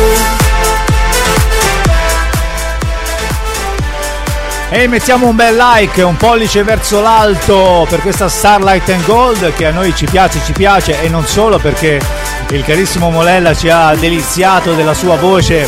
E 4.70 4.88
mettiamo 4.88 5.28
un 5.28 5.36
bel 5.36 5.56
like, 5.56 6.02
un 6.02 6.18
pollice 6.18 6.64
verso 6.64 7.00
l'alto 7.00 7.86
per 7.88 8.02
questa 8.02 8.28
Starlight 8.28 8.90
and 8.90 9.06
Gold 9.06 9.54
che 9.54 9.68
a 9.68 9.72
noi 9.72 9.96
ci 9.96 10.06
piace, 10.06 10.42
ci 10.44 10.52
piace 10.52 11.00
e 11.00 11.10
non 11.10 11.28
solo 11.28 11.60
perché 11.60 12.02
il 12.50 12.64
carissimo 12.64 13.12
Molella 13.12 13.54
ci 13.54 13.70
ha 13.70 13.94
deliziato 13.94 14.74
della 14.74 14.96
sua 14.96 15.16
voce 15.16 15.68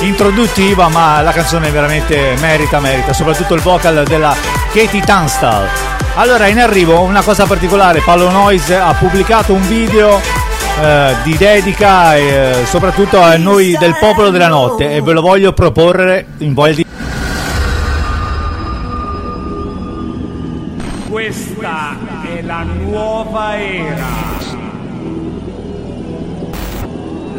introduttiva, 0.00 0.88
ma 0.88 1.20
la 1.20 1.32
canzone 1.32 1.70
veramente 1.70 2.34
merita, 2.40 2.80
merita, 2.80 3.12
soprattutto 3.12 3.52
il 3.52 3.60
vocal 3.60 4.04
della 4.04 4.34
Katie 4.72 5.02
Tunstall. 5.02 5.68
Allora, 6.14 6.46
in 6.46 6.58
arrivo 6.58 7.02
una 7.02 7.22
cosa 7.22 7.44
particolare, 7.44 8.00
Paolo 8.00 8.30
Noise 8.30 8.76
ha 8.76 8.94
pubblicato 8.94 9.52
un 9.52 9.66
video 9.68 10.18
eh, 10.78 11.14
di 11.24 11.36
dedica 11.36 12.16
eh, 12.16 12.64
soprattutto 12.66 13.20
a 13.20 13.36
noi 13.36 13.76
del 13.78 13.96
popolo 13.98 14.30
della 14.30 14.48
notte 14.48 14.94
e 14.94 15.00
ve 15.00 15.12
lo 15.12 15.22
voglio 15.22 15.52
proporre 15.52 16.26
in 16.38 16.52
voglia 16.52 16.74
di 16.74 16.84
Questa 21.08 21.96
è 22.26 22.42
la 22.42 22.62
nuova 22.62 23.58
era. 23.58 24.24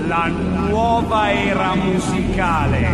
La 0.07 0.27
nuova 0.27 1.31
era 1.31 1.75
musicale. 1.75 2.87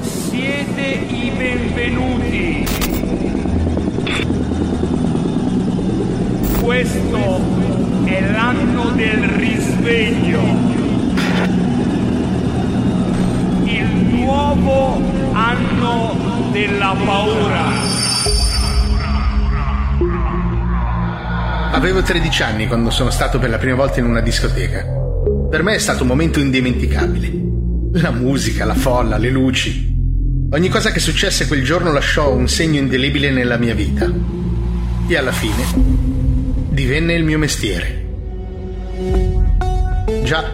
Siete 0.00 0.82
i 0.82 1.32
benvenuti. 1.36 2.81
Questo 6.62 7.40
è 8.04 8.30
l'anno 8.30 8.90
del 8.92 9.24
risveglio. 9.24 10.40
Il 13.64 13.86
nuovo 14.12 15.02
anno 15.32 16.50
della 16.52 16.96
paura. 17.04 17.64
Avevo 21.72 22.00
13 22.00 22.42
anni 22.44 22.68
quando 22.68 22.90
sono 22.90 23.10
stato 23.10 23.40
per 23.40 23.50
la 23.50 23.58
prima 23.58 23.74
volta 23.74 23.98
in 23.98 24.06
una 24.06 24.20
discoteca. 24.20 24.86
Per 25.50 25.62
me 25.64 25.74
è 25.74 25.78
stato 25.78 26.02
un 26.02 26.08
momento 26.08 26.38
indimenticabile. 26.38 27.32
La 28.00 28.12
musica, 28.12 28.64
la 28.64 28.74
folla, 28.74 29.18
le 29.18 29.30
luci. 29.30 29.92
Ogni 30.52 30.68
cosa 30.68 30.92
che 30.92 31.00
successe 31.00 31.48
quel 31.48 31.64
giorno 31.64 31.90
lasciò 31.90 32.32
un 32.32 32.46
segno 32.46 32.78
indelebile 32.78 33.32
nella 33.32 33.56
mia 33.56 33.74
vita. 33.74 34.08
E 35.08 35.16
alla 35.16 35.32
fine 35.32 36.11
divenne 36.72 37.12
il 37.12 37.22
mio 37.22 37.36
mestiere. 37.36 38.02
Già, 40.22 40.50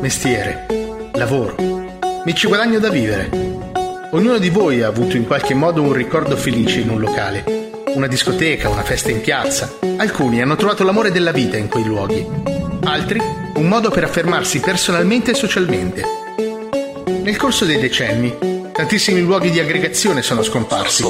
mestiere, 0.00 0.66
lavoro. 1.12 1.54
Mi 2.24 2.34
ci 2.34 2.46
guadagno 2.46 2.78
da 2.78 2.88
vivere. 2.88 3.28
Ognuno 4.12 4.38
di 4.38 4.48
voi 4.48 4.80
ha 4.80 4.88
avuto 4.88 5.16
in 5.16 5.26
qualche 5.26 5.52
modo 5.52 5.82
un 5.82 5.92
ricordo 5.92 6.36
felice 6.36 6.80
in 6.80 6.88
un 6.88 7.00
locale, 7.00 7.44
una 7.94 8.06
discoteca, 8.06 8.70
una 8.70 8.82
festa 8.82 9.10
in 9.10 9.20
piazza. 9.20 9.78
Alcuni 9.98 10.40
hanno 10.40 10.56
trovato 10.56 10.84
l'amore 10.84 11.12
della 11.12 11.32
vita 11.32 11.58
in 11.58 11.68
quei 11.68 11.84
luoghi, 11.84 12.26
altri 12.84 13.20
un 13.54 13.68
modo 13.68 13.90
per 13.90 14.04
affermarsi 14.04 14.58
personalmente 14.60 15.32
e 15.32 15.34
socialmente. 15.34 16.02
Nel 17.22 17.36
corso 17.36 17.66
dei 17.66 17.78
decenni, 17.78 18.34
tantissimi 18.72 19.20
luoghi 19.20 19.50
di 19.50 19.60
aggregazione 19.60 20.22
sono 20.22 20.42
scomparsi. 20.42 21.04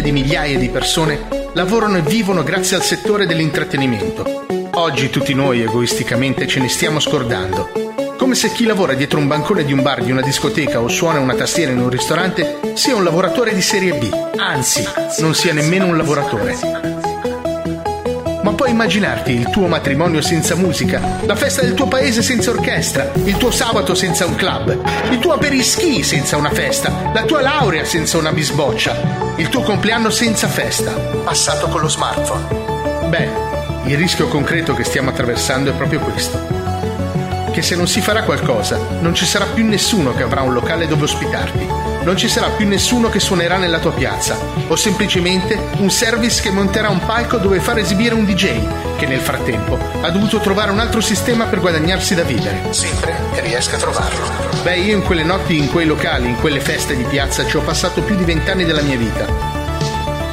Di 0.00 0.10
migliaia 0.10 0.56
di 0.58 0.70
persone 0.70 1.50
lavorano 1.52 1.98
e 1.98 2.00
vivono 2.00 2.42
grazie 2.42 2.76
al 2.76 2.82
settore 2.82 3.26
dell'intrattenimento. 3.26 4.46
Oggi 4.70 5.10
tutti 5.10 5.34
noi 5.34 5.60
egoisticamente 5.60 6.46
ce 6.46 6.60
ne 6.60 6.70
stiamo 6.70 6.98
scordando. 6.98 7.68
Come 8.16 8.34
se 8.34 8.52
chi 8.52 8.64
lavora 8.64 8.94
dietro 8.94 9.18
un 9.18 9.26
bancone 9.26 9.66
di 9.66 9.72
un 9.74 9.82
bar, 9.82 10.02
di 10.02 10.10
una 10.10 10.22
discoteca 10.22 10.80
o 10.80 10.88
suona 10.88 11.18
una 11.18 11.34
tastiera 11.34 11.72
in 11.72 11.78
un 11.78 11.90
ristorante 11.90 12.72
sia 12.72 12.96
un 12.96 13.04
lavoratore 13.04 13.52
di 13.52 13.60
serie 13.60 13.92
B, 13.92 14.08
anzi, 14.38 14.82
non 15.18 15.34
sia 15.34 15.52
nemmeno 15.52 15.84
un 15.84 15.98
lavoratore. 15.98 16.56
Ma 18.42 18.54
puoi 18.54 18.70
immaginarti 18.70 19.32
il 19.32 19.50
tuo 19.50 19.66
matrimonio 19.66 20.22
senza 20.22 20.54
musica, 20.54 21.20
la 21.26 21.36
festa 21.36 21.60
del 21.60 21.74
tuo 21.74 21.86
paese 21.86 22.22
senza 22.22 22.48
orchestra, 22.48 23.12
il 23.24 23.36
tuo 23.36 23.50
sabato 23.50 23.94
senza 23.94 24.24
un 24.24 24.36
club, 24.36 24.74
il 25.10 25.18
tuo 25.18 25.34
aperischi 25.34 26.02
senza 26.02 26.38
una 26.38 26.50
festa, 26.50 27.10
la 27.12 27.24
tua 27.24 27.42
laurea 27.42 27.84
senza 27.84 28.16
una 28.16 28.32
bisboccia, 28.32 29.21
il 29.36 29.48
tuo 29.48 29.62
compleanno 29.62 30.10
senza 30.10 30.46
festa, 30.46 30.92
passato 30.92 31.68
con 31.68 31.80
lo 31.80 31.88
smartphone. 31.88 33.08
Beh, 33.08 33.28
il 33.84 33.96
rischio 33.96 34.28
concreto 34.28 34.74
che 34.74 34.84
stiamo 34.84 35.10
attraversando 35.10 35.70
è 35.70 35.74
proprio 35.74 36.00
questo. 36.00 36.38
Che 37.50 37.62
se 37.62 37.74
non 37.74 37.86
si 37.86 38.00
farà 38.00 38.22
qualcosa, 38.22 38.78
non 39.00 39.14
ci 39.14 39.24
sarà 39.24 39.46
più 39.46 39.64
nessuno 39.66 40.14
che 40.14 40.22
avrà 40.22 40.42
un 40.42 40.52
locale 40.52 40.86
dove 40.86 41.04
ospitarti, 41.04 41.66
non 42.04 42.16
ci 42.16 42.28
sarà 42.28 42.48
più 42.50 42.66
nessuno 42.66 43.08
che 43.08 43.20
suonerà 43.20 43.56
nella 43.56 43.78
tua 43.78 43.92
piazza, 43.92 44.36
o 44.68 44.76
semplicemente 44.76 45.58
un 45.78 45.90
service 45.90 46.40
che 46.42 46.50
monterà 46.50 46.88
un 46.88 47.04
palco 47.04 47.36
dove 47.38 47.60
far 47.60 47.78
esibire 47.78 48.14
un 48.14 48.24
DJ, 48.24 48.96
che 48.96 49.06
nel 49.06 49.20
frattempo 49.20 49.78
ha 50.00 50.10
dovuto 50.10 50.38
trovare 50.38 50.70
un 50.70 50.78
altro 50.80 51.00
sistema 51.00 51.44
per 51.46 51.60
guadagnarsi 51.60 52.14
da 52.14 52.22
vivere, 52.22 52.62
sempre 52.70 53.14
che 53.32 53.40
riesca 53.40 53.76
a 53.76 53.78
trovarlo. 53.78 54.26
Beh, 54.62 54.78
io 54.78 54.96
in 54.96 55.02
quelle 55.02 55.22
notti, 55.24 55.56
in 55.58 55.70
quei 55.70 55.86
locali, 55.86 56.28
in 56.28 56.36
quelle 56.36 56.60
feste 56.60 56.96
di 56.96 57.04
piazza 57.04 57.46
ci 57.46 57.56
ho 57.56 57.60
passato 57.62 58.02
più 58.02 58.16
di 58.16 58.24
vent'anni 58.24 58.64
della 58.64 58.82
mia 58.82 58.96
vita. 58.96 59.26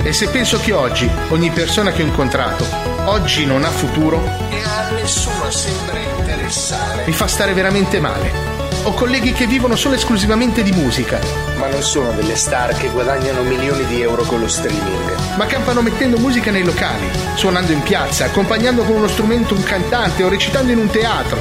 E 0.02 0.14
se 0.14 0.28
penso 0.30 0.60
che 0.60 0.72
oggi 0.72 1.10
ogni 1.30 1.50
persona 1.52 1.92
che 1.92 2.02
ho 2.02 2.06
incontrato 2.06 2.66
oggi 3.06 3.46
non 3.46 3.64
ha 3.64 3.70
futuro, 3.70 4.22
E 4.50 4.62
a 4.64 4.92
nessuno 4.92 5.50
sembra 5.52 5.98
interessare. 6.00 7.04
mi 7.06 7.12
fa 7.14 7.28
stare 7.28 7.54
veramente 7.54 8.00
male. 8.00 8.49
Ho 8.84 8.94
colleghi 8.94 9.34
che 9.34 9.46
vivono 9.46 9.76
solo 9.76 9.96
esclusivamente 9.96 10.64
di 10.64 10.72
musica, 10.72 11.20
Ma 11.58 11.68
non 11.68 11.84
sono 11.84 12.12
delle 12.12 12.36
star 12.36 12.74
che 12.76 12.88
guadagnano 12.90 13.44
milioni 13.44 13.86
di 13.86 14.02
euro 14.02 14.24
con 14.24 14.40
lo 14.40 14.48
streaming. 14.48 15.36
ma 15.36 15.46
campano 15.46 15.82
mettendo 15.82 16.18
musica 16.18 16.50
nei 16.50 16.64
locali, 16.64 17.10
suonando 17.36 17.72
in 17.72 17.82
piazza, 17.84 18.26
accompagnando 18.26 18.84
con 18.84 18.96
uno 18.96 19.08
strumento 19.08 19.54
un 19.54 19.64
cantante 19.64 20.24
o 20.24 20.30
recitando 20.30 20.72
in 20.72 20.78
un 20.80 20.90
teatro. 20.90 21.40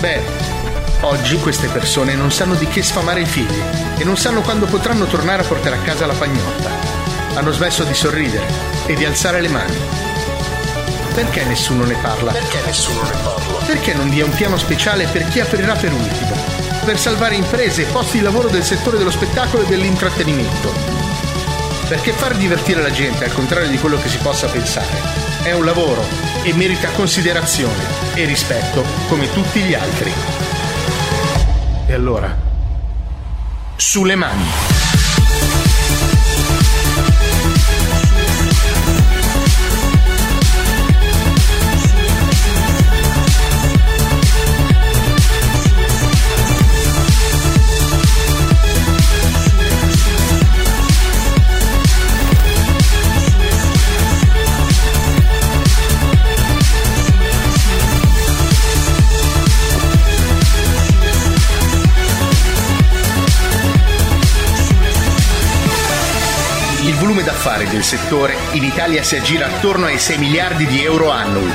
Beh, 0.00 0.20
oggi 1.02 1.38
queste 1.38 1.68
persone 1.68 2.14
non 2.14 2.30
sanno 2.32 2.54
di 2.54 2.66
che 2.66 2.82
sfamare 2.82 3.20
i 3.20 3.26
figli 3.26 3.62
e 3.96 4.04
non 4.04 4.16
sanno 4.16 4.40
quando 4.42 4.66
potranno 4.66 5.06
tornare 5.06 5.42
a 5.42 5.46
portare 5.46 5.76
a 5.76 5.80
casa 5.80 6.06
la 6.06 6.12
pagnotta. 6.14 6.70
Hanno 7.34 7.52
smesso 7.52 7.84
di 7.84 7.94
sorridere 7.94 8.46
e 8.86 8.94
di 8.94 9.04
alzare 9.04 9.40
le 9.40 9.48
mani. 9.48 9.76
Perché 11.14 11.44
nessuno 11.44 11.84
ne 11.84 11.94
parla? 12.02 12.32
Perché 12.32 12.58
nessuno 12.66 13.02
ne 13.02 13.10
parla? 13.22 13.64
Perché 13.64 13.94
non 13.94 14.10
vi 14.10 14.20
è 14.20 14.24
un 14.24 14.34
piano 14.34 14.58
speciale 14.58 15.06
per 15.06 15.26
chi 15.28 15.38
aprirà 15.40 15.74
per 15.74 15.92
ultimo? 15.92 16.63
Per 16.84 16.98
salvare 16.98 17.34
imprese 17.34 17.82
e 17.82 17.86
posti 17.86 18.18
di 18.18 18.22
lavoro 18.22 18.48
del 18.48 18.62
settore 18.62 18.98
dello 18.98 19.10
spettacolo 19.10 19.62
e 19.62 19.66
dell'intrattenimento? 19.66 20.70
Perché 21.88 22.12
far 22.12 22.36
divertire 22.36 22.82
la 22.82 22.90
gente, 22.90 23.24
al 23.24 23.32
contrario 23.32 23.70
di 23.70 23.78
quello 23.78 23.98
che 23.98 24.10
si 24.10 24.18
possa 24.18 24.48
pensare, 24.48 25.00
è 25.42 25.52
un 25.52 25.64
lavoro 25.64 26.04
e 26.42 26.52
merita 26.52 26.90
considerazione 26.90 27.82
e 28.12 28.26
rispetto 28.26 28.84
come 29.08 29.32
tutti 29.32 29.60
gli 29.60 29.72
altri. 29.72 30.12
E 31.86 31.92
allora, 31.94 32.36
sulle 33.76 34.14
mani. 34.14 34.73
D'affari 67.54 67.68
del 67.68 67.84
settore 67.84 68.34
in 68.52 68.64
Italia 68.64 69.02
si 69.02 69.16
aggira 69.16 69.46
attorno 69.46 69.86
ai 69.86 69.98
6 69.98 70.18
miliardi 70.18 70.66
di 70.66 70.82
euro 70.82 71.10
annui. 71.10 71.52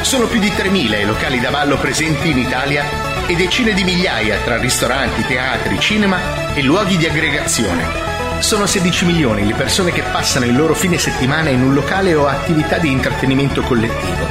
Sono 0.00 0.26
più 0.26 0.40
di 0.40 0.48
3.000 0.48 1.00
i 1.00 1.04
locali 1.04 1.40
da 1.40 1.50
ballo 1.50 1.76
presenti 1.76 2.30
in 2.30 2.38
Italia 2.38 2.84
e 3.26 3.36
decine 3.36 3.74
di 3.74 3.84
migliaia 3.84 4.38
tra 4.44 4.58
ristoranti, 4.58 5.24
teatri, 5.26 5.78
cinema 5.78 6.54
e 6.54 6.62
luoghi 6.62 6.96
di 6.96 7.06
aggregazione. 7.06 8.40
Sono 8.40 8.66
16 8.66 9.04
milioni 9.04 9.46
le 9.46 9.54
persone 9.54 9.92
che 9.92 10.02
passano 10.02 10.46
il 10.46 10.56
loro 10.56 10.74
fine 10.74 10.98
settimana 10.98 11.50
in 11.50 11.62
un 11.62 11.74
locale 11.74 12.14
o 12.14 12.26
attività 12.26 12.78
di 12.78 12.90
intrattenimento 12.90 13.60
collettivo. 13.62 14.26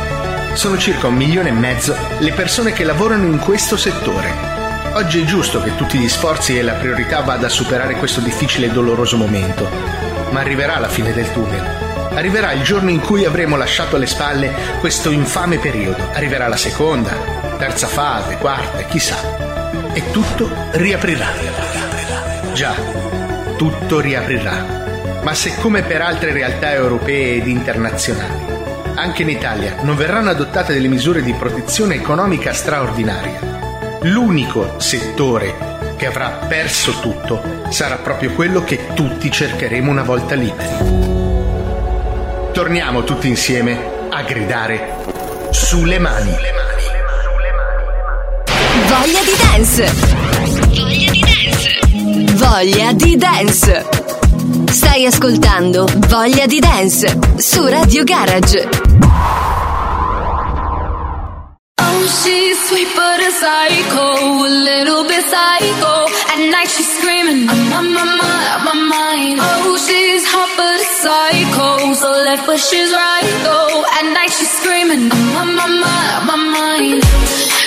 Sono 0.53 0.77
circa 0.77 1.07
un 1.07 1.15
milione 1.15 1.49
e 1.49 1.53
mezzo 1.53 1.95
le 2.18 2.31
persone 2.34 2.73
che 2.73 2.84
lavorano 2.84 3.26
in 3.26 3.38
questo 3.38 3.77
settore. 3.77 4.60
Oggi 4.93 5.22
è 5.22 5.23
giusto 5.23 5.61
che 5.61 5.76
tutti 5.76 5.98
gli 5.98 6.10
sforzi 6.10 6.57
e 6.57 6.64
la 6.64 6.73
priorità 6.73 7.22
vada 7.22 7.45
a 7.45 7.49
superare 7.49 7.95
questo 7.95 8.19
difficile 8.19 8.65
e 8.65 8.72
doloroso 8.72 9.15
momento, 9.15 10.11
ma 10.32 10.40
arriverà 10.40 10.80
la 10.80 10.90
fine 10.90 11.14
del 11.14 11.32
tunnel. 11.32 11.90
Arriverà 12.14 12.52
il 12.52 12.64
giorno 12.64 12.90
in 12.90 12.99
cui 12.99 13.24
avremo 13.24 13.56
lasciato 13.56 13.95
alle 13.95 14.06
spalle 14.06 14.53
questo 14.80 15.12
infame 15.12 15.60
periodo. 15.60 16.10
Arriverà 16.14 16.48
la 16.48 16.58
seconda, 16.58 17.12
terza 17.58 17.88
fase, 17.88 18.38
quarta, 18.38 18.82
chissà. 18.84 19.94
E 19.94 20.12
tutto 20.12 20.49
riaprirà. 20.72 21.28
Già, 22.53 22.74
tutto 23.56 23.99
riaprirà. 23.99 24.80
Ma 25.24 25.34
se 25.34 25.56
come 25.62 25.84
per 25.84 26.02
altre 26.02 26.34
realtà 26.34 26.74
europee 26.74 27.36
ed 27.36 27.48
internazionali, 27.48 28.49
anche 28.95 29.22
in 29.22 29.30
Italia 29.30 29.76
non 29.82 29.95
verranno 29.95 30.32
adottate 30.32 30.74
delle 30.74 30.88
misure 30.88 31.22
di 31.22 31.34
protezione 31.34 31.95
economica 31.95 32.53
straordinaria, 32.53 33.99
l'unico 34.02 34.80
settore 34.80 35.61
che 36.02 36.07
avrà 36.07 36.30
perso 36.48 36.99
tutto 36.99 37.68
sarà 37.69 37.98
proprio 37.98 38.34
quello 38.34 38.64
che 38.64 38.88
tutti 38.95 39.30
cercheremo 39.30 39.91
una 39.91 40.02
volta 40.02 40.34
liberi. 40.34 40.68
Torniamo 42.52 43.03
tutti 43.03 43.28
insieme 43.28 44.07
a 44.10 44.23
gridare 44.23 44.95
sulle 45.52 45.99
mani. 45.99 46.32
Voglia 48.88 49.22
di 49.22 49.36
dance. 49.44 49.94
Voglia 50.73 51.11
di 51.11 51.19
dance. 51.19 51.80
Voglia 52.34 52.94
di 52.94 53.18
dance. 53.18 53.86
Stai 54.72 55.06
ascoltando 55.06 55.88
Voglia 56.07 56.48
di 56.48 56.60
dance 56.60 57.19
su 57.38 57.64
Radio 57.68 58.03
Garage. 58.03 58.81
She's 62.12 62.58
sweet 62.68 62.92
but 62.96 63.20
a 63.24 63.32
psycho, 63.32 64.08
a 64.44 64.52
little 64.52 65.04
bit 65.08 65.24
psycho. 65.24 65.94
At 66.32 66.40
night 66.52 66.70
she's 66.70 66.92
screaming, 67.00 67.48
I'm 67.48 67.72
on 67.72 67.88
my 67.94 68.04
mind, 68.04 68.48
on 68.56 68.64
my 68.68 68.76
mind. 68.76 69.40
Oh, 69.40 69.78
she's 69.80 70.24
hot 70.28 70.52
but 70.60 70.76
a 70.76 70.88
psycho, 71.04 71.94
so 71.94 72.10
left 72.28 72.46
but 72.46 72.60
she's 72.60 72.92
right 72.92 73.32
though. 73.48 73.86
At 73.98 74.06
night 74.12 74.32
she's 74.32 74.52
screaming, 74.60 75.12
I'm 75.12 75.36
on 75.42 75.50
my 75.56 75.68
mind, 75.68 76.12
on 76.20 76.26
my 76.28 76.40
mind. 76.60 77.00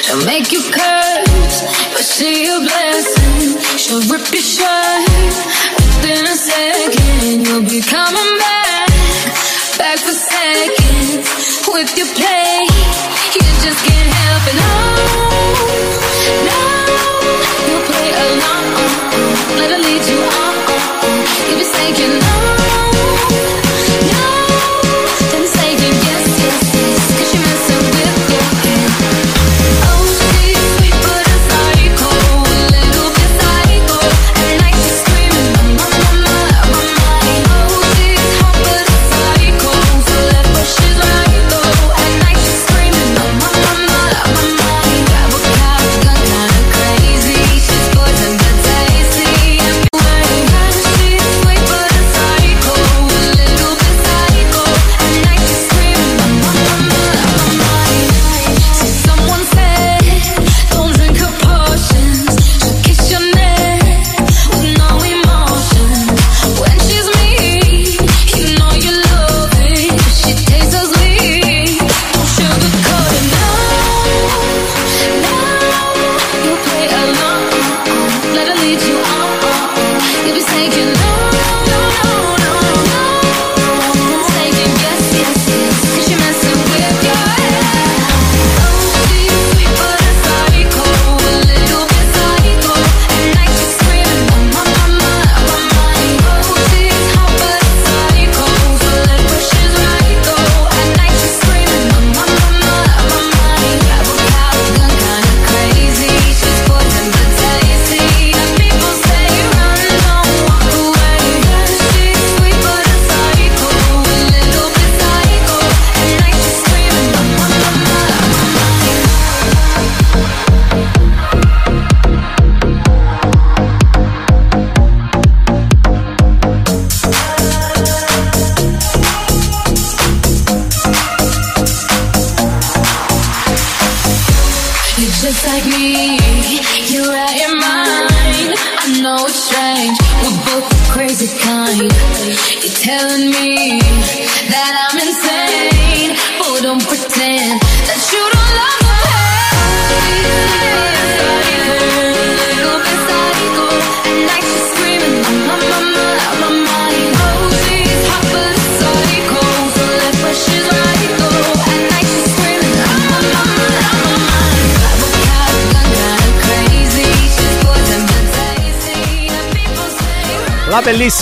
She'll 0.05 0.25
make 0.27 0.53
you 0.53 0.61
curse, 0.61 1.57
but 1.95 2.05
she 2.05 2.47
a 2.53 2.59
blessing. 2.61 3.57
She'll 3.81 4.05
rip 4.13 4.25
your 4.29 4.45
shirt 4.45 5.09
within 5.79 6.25
a 6.29 6.37
second. 6.37 7.47
You'll 7.47 7.69
be 7.69 7.81
coming 7.81 8.33
back, 8.45 8.89
back 9.79 9.99
for 10.05 10.13
seconds 10.13 11.54
with 11.75 11.99
your 11.99 12.07
play. 12.15 12.69
You 13.35 13.43
just 13.59 13.85
can't 13.85 14.11
help 14.23 14.45
it. 14.47 14.57
No, 14.63 14.75
no, 16.47 17.75
play 17.91 18.11
along. 18.25 18.67
Let 19.59 19.71
her 19.73 19.81
lead 19.83 20.05
you 20.07 20.21
on. 20.23 20.55
You 21.51 22.54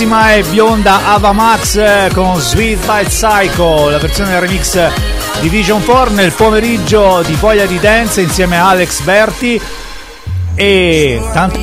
bellissima 0.02 0.32
e 0.34 0.42
bionda 0.42 1.12
Ava 1.12 1.32
Max 1.32 1.76
eh, 1.76 2.10
con 2.12 2.40
Sweet 2.40 2.78
Fight 2.78 3.08
Psycho, 3.08 3.88
la 3.88 3.98
versione 3.98 4.38
remix 4.40 4.90
di 5.40 5.48
Vision 5.48 5.84
4 5.84 6.14
nel 6.14 6.32
pomeriggio 6.32 7.22
di 7.22 7.34
Foglia 7.34 7.66
di 7.66 7.78
Dance 7.78 8.20
insieme 8.20 8.58
a 8.58 8.70
Alex 8.70 9.00
Berti. 9.02 9.60
E 10.54 11.22
tanto 11.32 11.58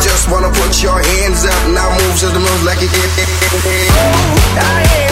just 0.00 0.30
wanna 0.30 0.50
put 0.50 0.82
your 0.82 1.00
hands 1.02 1.44
up. 1.44 1.68
Now 1.74 1.88
move 1.90 2.18
to 2.20 2.26
the 2.26 2.40
moves 2.40 2.64
like 2.64 2.82
it. 2.82 2.90
Oh, 2.90 4.54
I 4.56 5.02
am. 5.02 5.07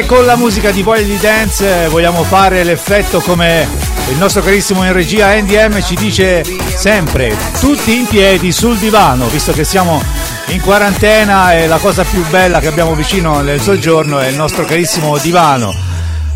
sempre 0.00 0.06
con 0.06 0.24
la 0.24 0.36
musica 0.36 0.70
di 0.70 0.82
Voglia 0.82 1.02
di 1.02 1.18
Dance 1.18 1.84
eh, 1.84 1.88
vogliamo 1.88 2.22
fare 2.22 2.64
l'effetto 2.64 3.20
come 3.20 3.66
il 4.10 4.16
nostro 4.16 4.42
carissimo 4.42 4.84
in 4.84 4.92
regia 4.92 5.28
Andy 5.28 5.56
M 5.56 5.82
ci 5.82 5.94
dice 5.94 6.44
sempre, 6.74 7.36
tutti 7.58 7.98
in 7.98 8.06
piedi 8.06 8.52
sul 8.52 8.76
divano, 8.78 9.26
visto 9.28 9.52
che 9.52 9.64
siamo 9.64 10.02
in 10.48 10.60
quarantena 10.60 11.54
e 11.54 11.66
la 11.66 11.78
cosa 11.78 12.04
più 12.04 12.24
bella 12.28 12.60
che 12.60 12.68
abbiamo 12.68 12.94
vicino 12.94 13.40
nel 13.40 13.60
soggiorno 13.60 14.18
è 14.18 14.28
il 14.28 14.36
nostro 14.36 14.64
carissimo 14.64 15.18
divano. 15.18 15.74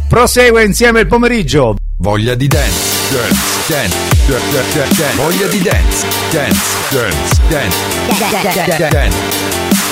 Prosegue 0.09 0.65
insieme 0.65 1.01
il 1.01 1.07
pomeriggio. 1.07 1.77
Voglia 1.99 2.35
di 2.35 2.47
dance. 2.47 2.93
Dance, 3.11 3.99
dance, 4.27 4.73
dance, 4.75 5.05
voglia 5.17 5.47
di 5.47 5.61
dance, 5.61 6.07
dance, 6.31 6.61
dance, 6.91 7.41
dance, 7.49 8.89
dance, 8.89 9.17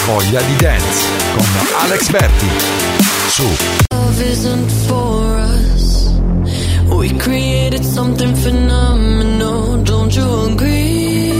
voglia 0.06 0.40
di 0.40 0.56
dance 0.56 1.06
con 1.34 1.46
Alex 1.80 2.08
Berti. 2.10 3.11
Jesús. 3.32 3.86
Love 3.92 4.20
isn't 4.20 4.70
for 4.88 5.38
us. 5.38 6.10
We 6.98 7.18
created 7.18 7.82
something 7.82 8.34
phenomenal. 8.36 9.82
Don't 9.84 10.14
you 10.14 10.28
agree? 10.52 11.32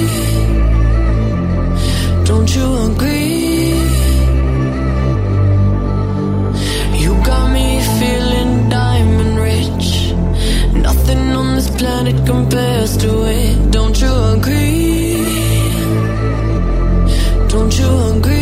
Don't 2.25 2.51
you 2.57 2.67
agree? 2.91 3.75
You 7.03 7.13
got 7.31 7.53
me 7.53 7.83
feeling 8.01 8.71
diamond 8.71 9.37
rich. 9.51 10.15
Nothing 10.89 11.37
on 11.41 11.57
this 11.57 11.69
planet 11.77 12.17
compares 12.27 12.97
to 13.03 13.11
it. 13.25 13.71
Don't 13.71 14.01
you 14.01 14.15
agree? 14.37 15.21
Don't 17.49 17.79
you 17.79 17.91
agree? 18.17 18.42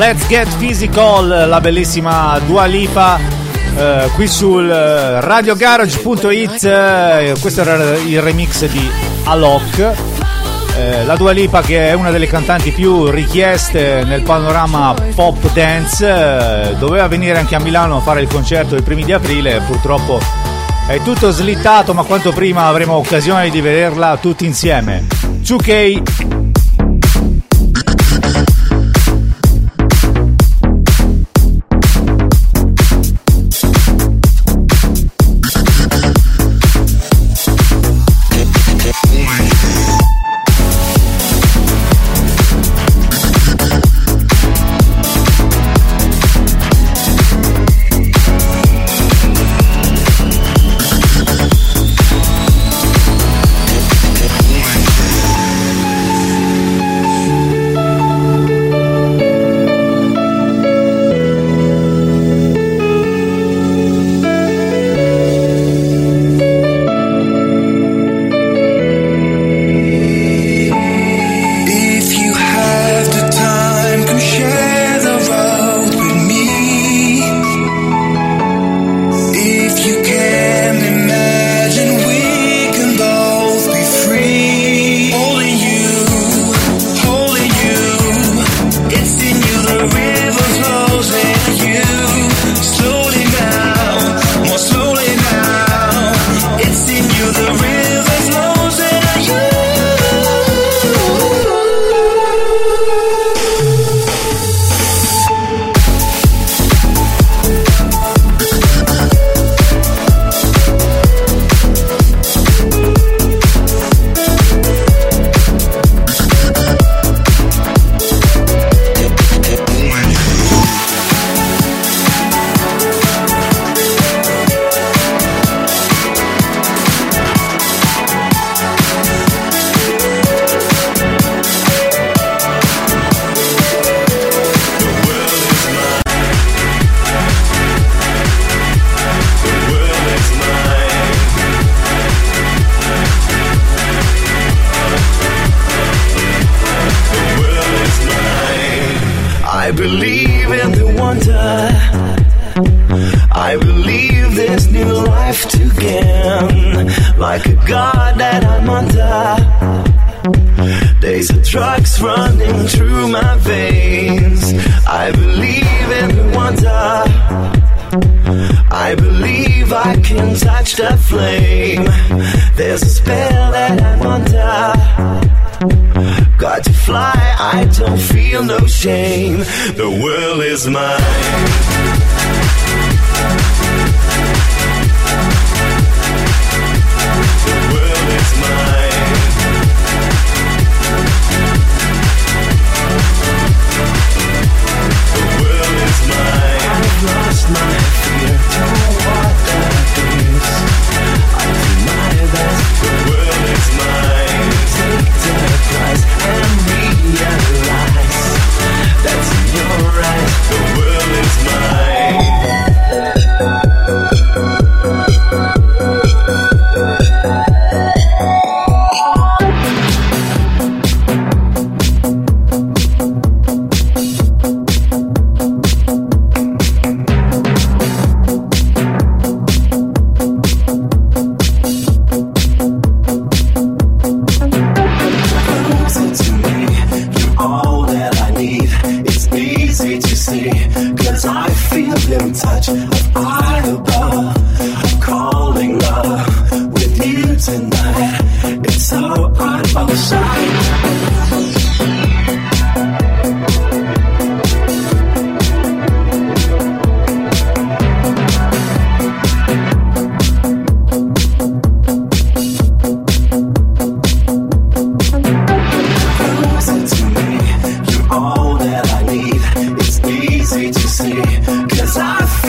Let's 0.00 0.26
Get 0.28 0.48
Physical, 0.56 1.44
la 1.46 1.60
bellissima 1.60 2.40
Dua 2.46 2.64
Lipa 2.64 3.18
eh, 3.76 4.08
qui 4.14 4.26
sul 4.26 4.66
eh, 4.66 5.20
radiogarage.it. 5.20 6.64
Eh, 6.64 7.34
questo 7.38 7.60
era 7.60 7.98
il 7.98 8.18
remix 8.22 8.64
di 8.64 8.90
Alok. 9.24 9.92
Eh, 10.74 11.04
la 11.04 11.16
Dua 11.16 11.32
Lipa 11.32 11.60
che 11.60 11.90
è 11.90 11.92
una 11.92 12.10
delle 12.10 12.26
cantanti 12.26 12.70
più 12.70 13.10
richieste 13.10 14.02
nel 14.06 14.22
panorama 14.22 14.94
pop 15.14 15.52
dance 15.52 16.08
eh, 16.08 16.76
doveva 16.78 17.06
venire 17.06 17.36
anche 17.36 17.54
a 17.54 17.60
Milano 17.60 17.98
a 17.98 18.00
fare 18.00 18.22
il 18.22 18.28
concerto 18.28 18.76
i 18.76 18.82
primi 18.82 19.04
di 19.04 19.12
aprile 19.12 19.60
purtroppo 19.66 20.18
è 20.86 20.98
tutto 21.02 21.30
slittato 21.30 21.92
ma 21.92 22.04
quanto 22.04 22.32
prima 22.32 22.68
avremo 22.68 22.94
occasione 22.94 23.50
di 23.50 23.60
vederla 23.60 24.16
tutti 24.16 24.46
insieme 24.46 25.06
2K 25.42 26.29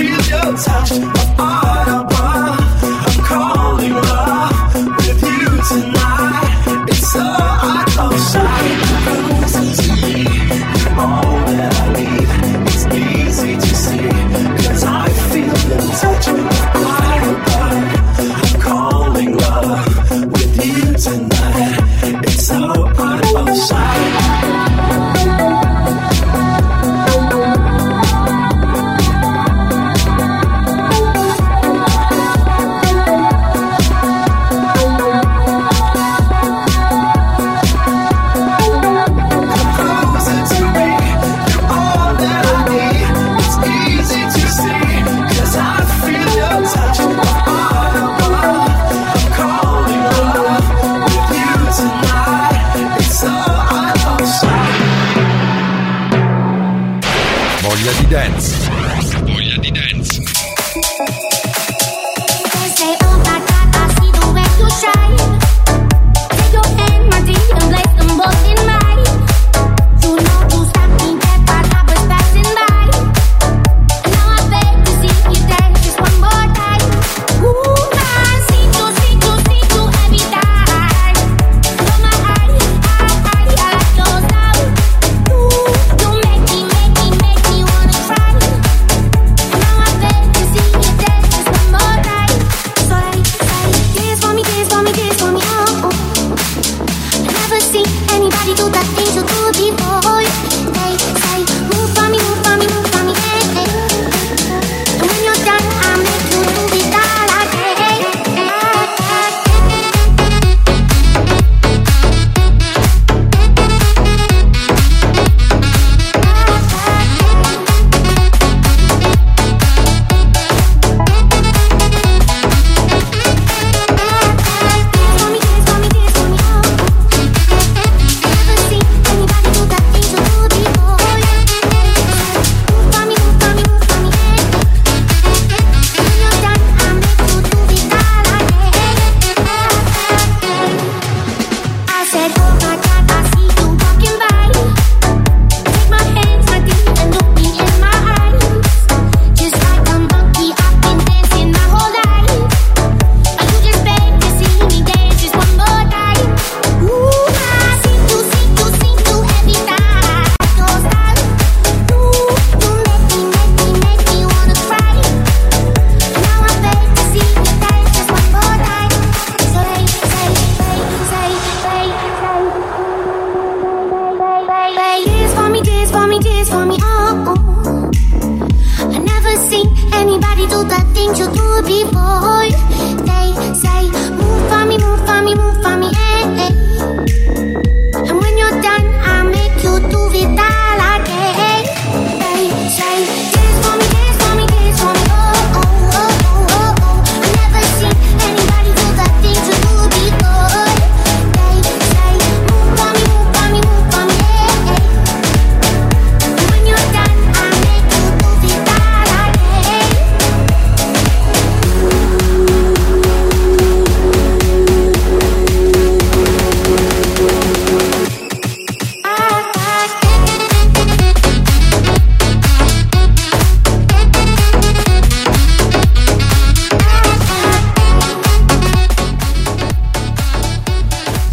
feel 0.02 0.22
your 0.30 0.57
touch. 0.57 1.51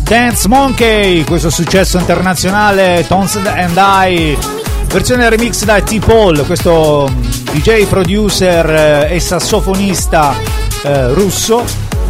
Dance 0.09 0.49
Monkey, 0.49 1.23
questo 1.25 1.51
successo 1.51 1.99
internazionale 1.99 3.05
Tons 3.07 3.37
and 3.37 3.77
I, 3.77 4.39
versione 4.87 5.29
remix 5.29 5.65
da 5.65 5.83
T-Paul, 5.83 6.47
questo 6.47 7.13
DJ 7.53 7.85
producer 7.85 8.71
eh, 8.71 9.15
e 9.15 9.21
sassofonista 9.21 10.35
eh, 10.83 11.13
russo, 11.13 11.63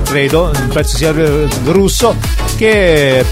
credo, 0.04 0.52
penso 0.72 0.96
sia 0.96 1.12
eh, 1.12 1.48
russo, 1.64 2.14
che 2.56 3.18
eh, 3.18 3.24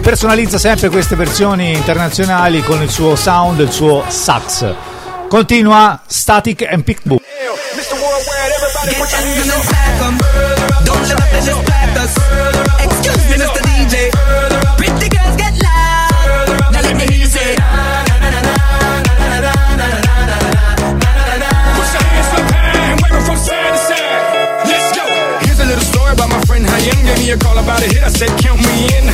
personalizza 0.00 0.58
sempre 0.58 0.88
queste 0.88 1.14
versioni 1.14 1.72
internazionali 1.72 2.64
con 2.64 2.82
il 2.82 2.90
suo 2.90 3.14
sound, 3.14 3.60
il 3.60 3.70
suo 3.70 4.02
sax. 4.08 4.74
Continua 5.28 6.00
Static 6.04 6.66
and 6.68 6.82
Pickbook. 6.82 7.25
Mr. 7.76 7.92
Worldwide, 7.92 8.52
everybody 8.56 8.90
Get 8.90 9.00
put 9.04 9.12
your 9.12 9.20
hands 9.20 9.52
up. 9.52 9.60
Attack 9.60 10.00
em. 10.00 10.16
Don't 10.88 11.04
let 11.12 11.28
them 11.28 11.44
just 11.44 11.60
attack 11.60 11.92
us. 12.00 12.16
Excuse 12.80 13.24
me, 13.28 13.36
Mr. 13.36 13.60
DJ. 13.68 14.08
Pretty 14.80 15.08
girls 15.12 15.36
get 15.36 15.52
loud. 15.60 16.72
Now 16.72 16.80
let 16.80 16.96
me 16.96 17.04
hear 17.04 17.20
you 17.20 17.26
say. 17.26 17.56
Call 27.40 27.58
about 27.58 27.82
a 27.82 27.84
hit, 27.84 28.02
I 28.02 28.08
said 28.08 28.30
count 28.40 28.60
me 28.60 28.86
in 28.96 29.08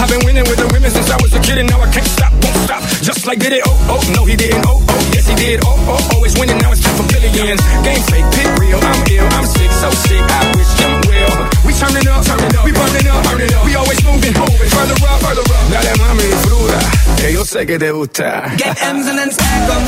I've 0.00 0.08
been 0.08 0.24
winning 0.24 0.42
with 0.48 0.58
the 0.58 0.66
women 0.72 0.90
since 0.90 1.08
I 1.08 1.16
was 1.22 1.32
a 1.34 1.40
kid 1.40 1.58
and 1.58 1.70
now 1.70 1.78
I 1.80 1.92
can't 1.92 2.06
stop 2.06 2.39
top, 2.70 2.82
just 3.02 3.26
like 3.26 3.38
did 3.38 3.52
it. 3.52 3.62
Oh, 3.66 3.98
oh, 3.98 4.02
no, 4.14 4.22
he 4.24 4.36
didn't. 4.36 4.62
Oh, 4.66 4.78
oh, 4.78 5.02
yes, 5.10 5.26
he 5.26 5.34
did. 5.34 5.58
Oh, 5.66 5.74
oh, 5.90 6.14
Always 6.14 6.38
winning. 6.38 6.58
Now 6.62 6.70
it's 6.70 6.82
time 6.82 6.94
for 6.94 7.06
billions. 7.10 7.60
Game 7.82 8.02
fake, 8.10 8.28
pick 8.30 8.48
real. 8.62 8.78
I'm 8.78 9.00
ill, 9.10 9.26
I'm 9.34 9.46
sick, 9.46 9.70
so 9.82 9.90
sick. 10.06 10.22
I 10.22 10.40
wish 10.54 10.70
them 10.78 10.92
well. 11.10 11.34
We 11.66 11.72
turning 11.74 12.06
up, 12.06 12.22
turning 12.22 12.54
up. 12.54 12.64
We 12.64 12.72
burning 12.72 13.06
up, 13.10 13.20
burning 13.26 13.52
up. 13.54 13.64
We 13.66 13.74
always 13.74 14.00
moving, 14.06 14.34
moving. 14.38 14.70
Further 14.70 14.98
up, 15.02 15.18
further 15.18 15.46
up. 15.50 15.64
Dale, 15.74 15.92
mami, 15.98 16.28
fruta. 16.46 16.80
Que 17.18 17.32
yo 17.34 17.42
sé 17.44 17.66
que 17.66 17.78
te 17.78 17.90
gusta. 17.90 18.54
Get 18.56 18.78
M's 18.94 19.06
and 19.10 19.18
then 19.18 19.30
stack 19.30 19.62
them. 19.66 19.82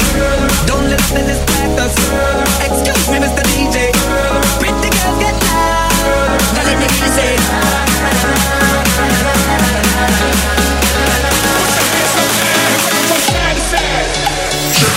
Don't 0.66 0.86
let 0.90 1.02
them 1.14 1.24
distract 1.30 1.78
us. 1.86 1.94
Excuse 2.66 3.06
me, 3.12 3.18
Mr. 3.22 3.42
DJ. 3.54 3.76
Pretty 4.58 4.90
girls 4.90 5.18
get 5.22 5.36
loud. 5.46 6.40
Now 6.56 6.64
let 6.66 6.76
me 6.78 6.88
say. 7.16 8.01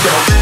You 0.06 0.35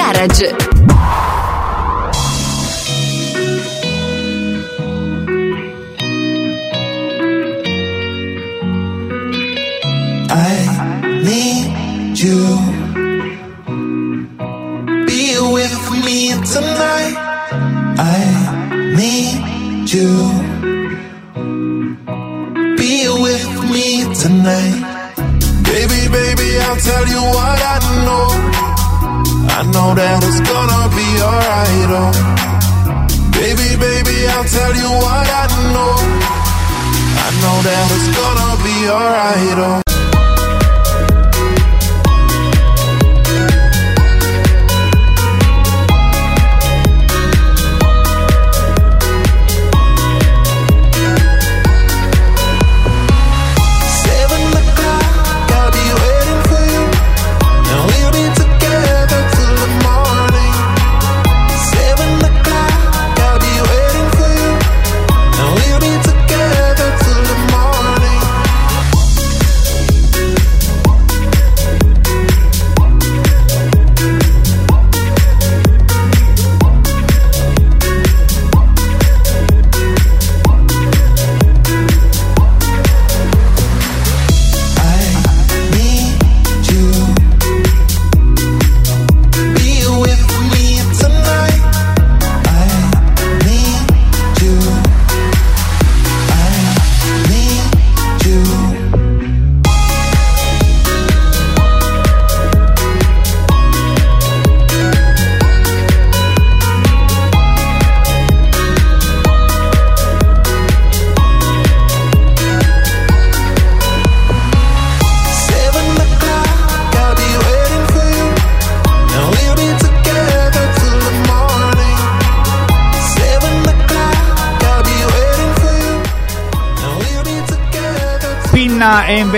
Garage. 0.00 0.69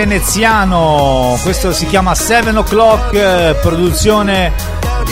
Veneziano, 0.04 1.38
questo 1.42 1.72
si 1.72 1.86
chiama 1.86 2.16
7 2.16 2.50
O'Clock, 2.50 3.14
eh, 3.14 3.56
produzione 3.62 4.52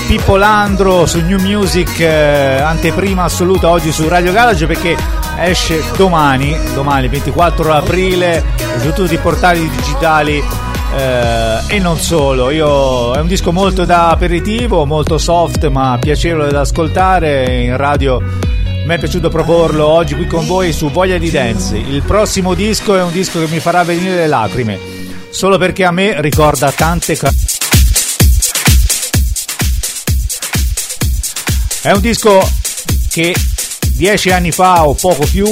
Pippo 0.08 0.34
Landro 0.34 1.06
su 1.06 1.20
New 1.20 1.38
Music, 1.38 2.00
eh, 2.00 2.60
anteprima 2.60 3.22
assoluta 3.22 3.68
oggi 3.68 3.92
su 3.92 4.08
Radio 4.08 4.32
Garage 4.32 4.66
perché 4.66 4.96
esce 5.38 5.80
domani, 5.96 6.58
domani 6.74 7.06
24 7.06 7.72
aprile, 7.72 8.42
su 8.80 8.92
tutti 8.92 9.14
i 9.14 9.18
portali 9.18 9.68
digitali 9.68 10.42
eh, 10.96 11.58
e 11.68 11.78
non 11.78 11.96
solo. 11.96 12.50
Io, 12.50 13.14
è 13.14 13.20
un 13.20 13.28
disco 13.28 13.52
molto 13.52 13.84
da 13.84 14.08
aperitivo, 14.08 14.84
molto 14.86 15.18
soft 15.18 15.68
ma 15.68 15.98
piacevole 16.00 16.50
da 16.50 16.60
ascoltare 16.62 17.62
in 17.62 17.76
radio. 17.76 18.49
Mi 18.90 18.96
è 18.96 18.98
piaciuto 18.98 19.28
proporlo 19.28 19.86
oggi 19.86 20.16
qui 20.16 20.26
con 20.26 20.44
voi 20.46 20.72
su 20.72 20.90
Voglia 20.90 21.16
di 21.16 21.30
Dance. 21.30 21.76
Il 21.76 22.02
prossimo 22.02 22.54
disco 22.54 22.96
è 22.96 23.02
un 23.04 23.12
disco 23.12 23.38
che 23.38 23.46
mi 23.46 23.60
farà 23.60 23.84
venire 23.84 24.16
le 24.16 24.26
lacrime, 24.26 24.80
solo 25.30 25.58
perché 25.58 25.84
a 25.84 25.92
me 25.92 26.20
ricorda 26.20 26.72
tante 26.72 27.16
ca- 27.16 27.32
È 31.82 31.92
un 31.92 32.00
disco 32.00 32.44
che 33.10 33.32
dieci 33.92 34.30
anni 34.30 34.50
fa 34.50 34.84
o 34.84 34.94
poco 34.94 35.24
più 35.24 35.46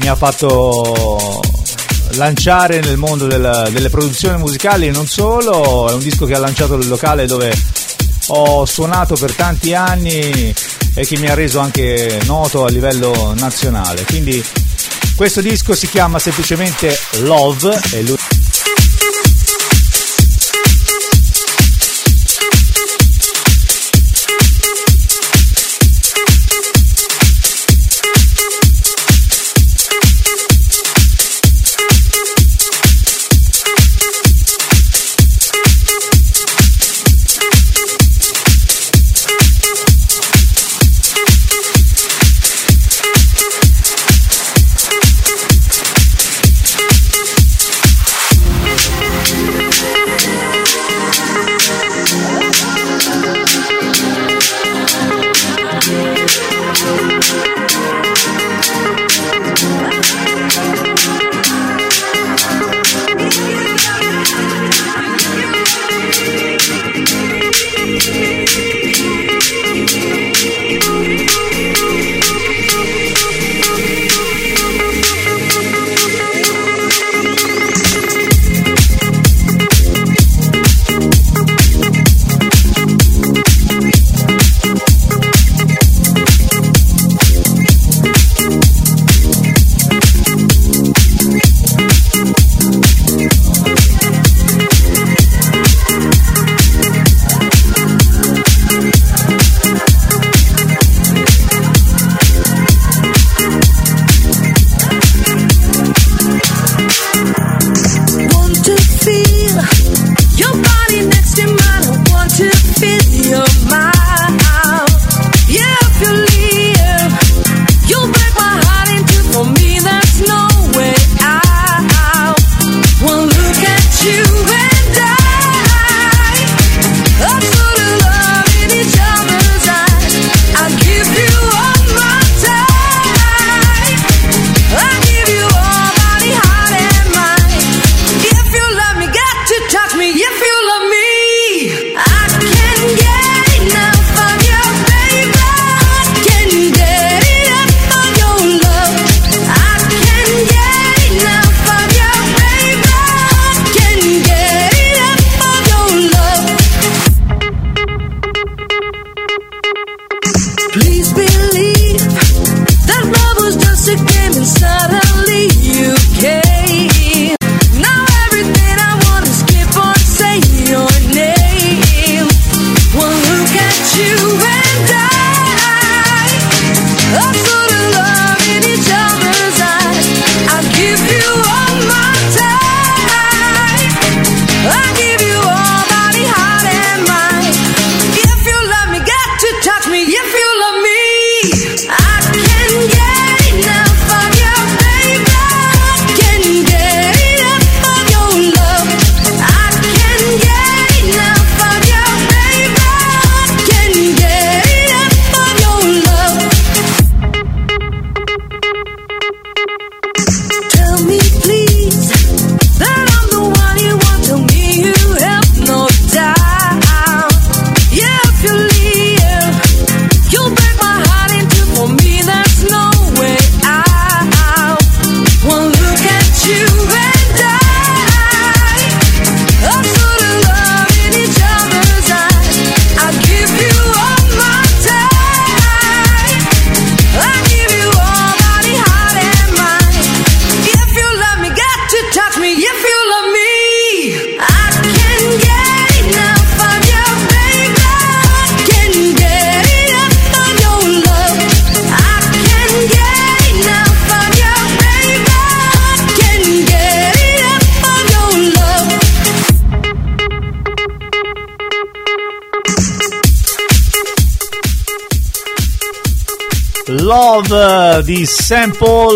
mi 0.00 0.08
ha 0.08 0.14
fatto 0.14 1.40
lanciare 2.16 2.80
nel 2.80 2.98
mondo 2.98 3.26
del- 3.26 3.70
delle 3.72 3.88
produzioni 3.88 4.36
musicali 4.36 4.88
e 4.88 4.90
non 4.90 5.06
solo, 5.06 5.88
è 5.88 5.94
un 5.94 6.00
disco 6.00 6.26
che 6.26 6.34
ha 6.34 6.38
lanciato 6.38 6.74
il 6.74 6.88
locale 6.88 7.24
dove 7.24 7.54
ho 8.26 8.66
suonato 8.66 9.14
per 9.14 9.32
tanti 9.32 9.72
anni 9.72 10.52
e 10.98 11.04
che 11.04 11.18
mi 11.18 11.28
ha 11.28 11.34
reso 11.34 11.60
anche 11.60 12.20
noto 12.24 12.64
a 12.64 12.70
livello 12.70 13.34
nazionale. 13.36 14.04
Quindi 14.04 14.42
questo 15.14 15.42
disco 15.42 15.74
si 15.74 15.88
chiama 15.88 16.18
semplicemente 16.18 16.98
Love 17.18 17.78
e 17.92 18.02
lui 18.02 18.16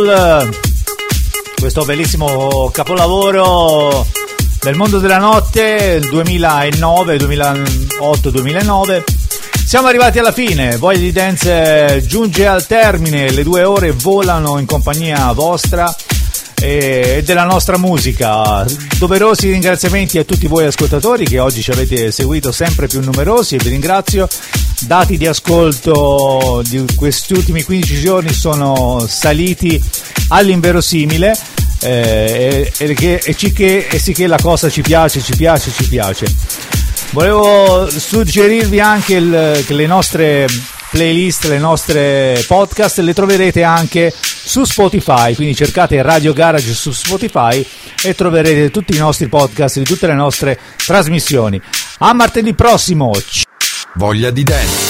St. 0.01 0.07
Paul, 0.07 0.59
questo 1.59 1.85
bellissimo 1.85 2.71
capolavoro 2.73 4.07
del 4.61 4.75
mondo 4.75 4.99
della 4.99 5.19
notte 5.19 6.01
2009, 6.09 7.19
2008, 7.19 8.31
2009. 8.31 9.05
Siamo 9.67 9.89
arrivati 9.89 10.19
alla 10.19 10.33
fine, 10.33 10.79
Voglia 10.79 11.01
di 11.01 11.13
Dance 11.13 12.03
giunge 12.07 12.47
al 12.47 12.67
termine, 12.67 13.31
le 13.31 13.43
due 13.43 13.63
ore 13.63 13.93
volano 13.93 14.59
in 14.59 14.65
compagnia 14.65 15.31
vostra. 15.33 15.95
e 16.61 17.23
della 17.25 17.45
nostra 17.45 17.79
musica. 17.79 18.65
Doverosi 18.99 19.51
ringraziamenti 19.51 20.19
a 20.19 20.25
tutti 20.25 20.47
voi 20.47 20.67
ascoltatori 20.67 21.25
che 21.25 21.39
oggi 21.39 21.63
ci 21.63 21.71
avete 21.71 22.11
seguito 22.11 22.53
sempre 22.53 22.87
più 22.87 23.01
numerosi 23.01 23.57
vi 23.57 23.71
ringrazio. 23.71 24.29
Dati 24.81 25.17
di 25.17 25.27
ascolto 25.27 26.63
di 26.67 26.85
questi 26.95 27.33
ultimi 27.33 27.63
15 27.63 28.01
giorni 28.01 28.33
sono 28.33 29.05
saliti 29.09 29.83
all'inverosimile. 30.31 31.37
eh, 31.83 32.71
e, 32.77 32.91
e 32.91 32.95
che, 32.95 33.87
e 33.91 33.99
sì 33.99 34.13
che 34.13 34.27
la 34.27 34.37
cosa 34.41 34.69
ci 34.69 34.83
piace, 34.83 35.23
ci 35.23 35.35
piace, 35.37 35.71
ci 35.71 35.89
piace. 35.89 36.27
Volevo 37.13 37.89
suggerirvi 37.91 38.79
anche 38.81 39.15
il- 39.15 39.65
che 39.67 39.73
le 39.75 39.87
nostre 39.87 40.47
playlist, 40.91 41.47
le 41.47 41.59
nostre 41.59 42.45
podcast 42.47 42.99
le 42.99 43.15
troverete 43.15 43.63
anche 43.63 44.13
su 44.15 44.65
Spotify, 44.65 45.35
quindi 45.35 45.55
cercate 45.55 46.03
Radio 46.03 46.33
Garage 46.33 46.75
su 46.75 46.91
Spotify 46.93 47.65
e 48.03 48.15
troverete 48.15 48.71
tutti 48.71 48.95
i 48.95 48.99
nostri 48.99 49.29
podcast 49.29 49.79
di 49.79 49.85
tutte 49.85 50.07
le 50.07 50.15
nostre 50.15 50.59
trasmissioni. 50.85 51.61
A 52.01 52.13
martedì 52.13 52.53
prossimo! 52.55 53.11
Voglia 53.95 54.31
di 54.31 54.43
dance, 54.43 54.90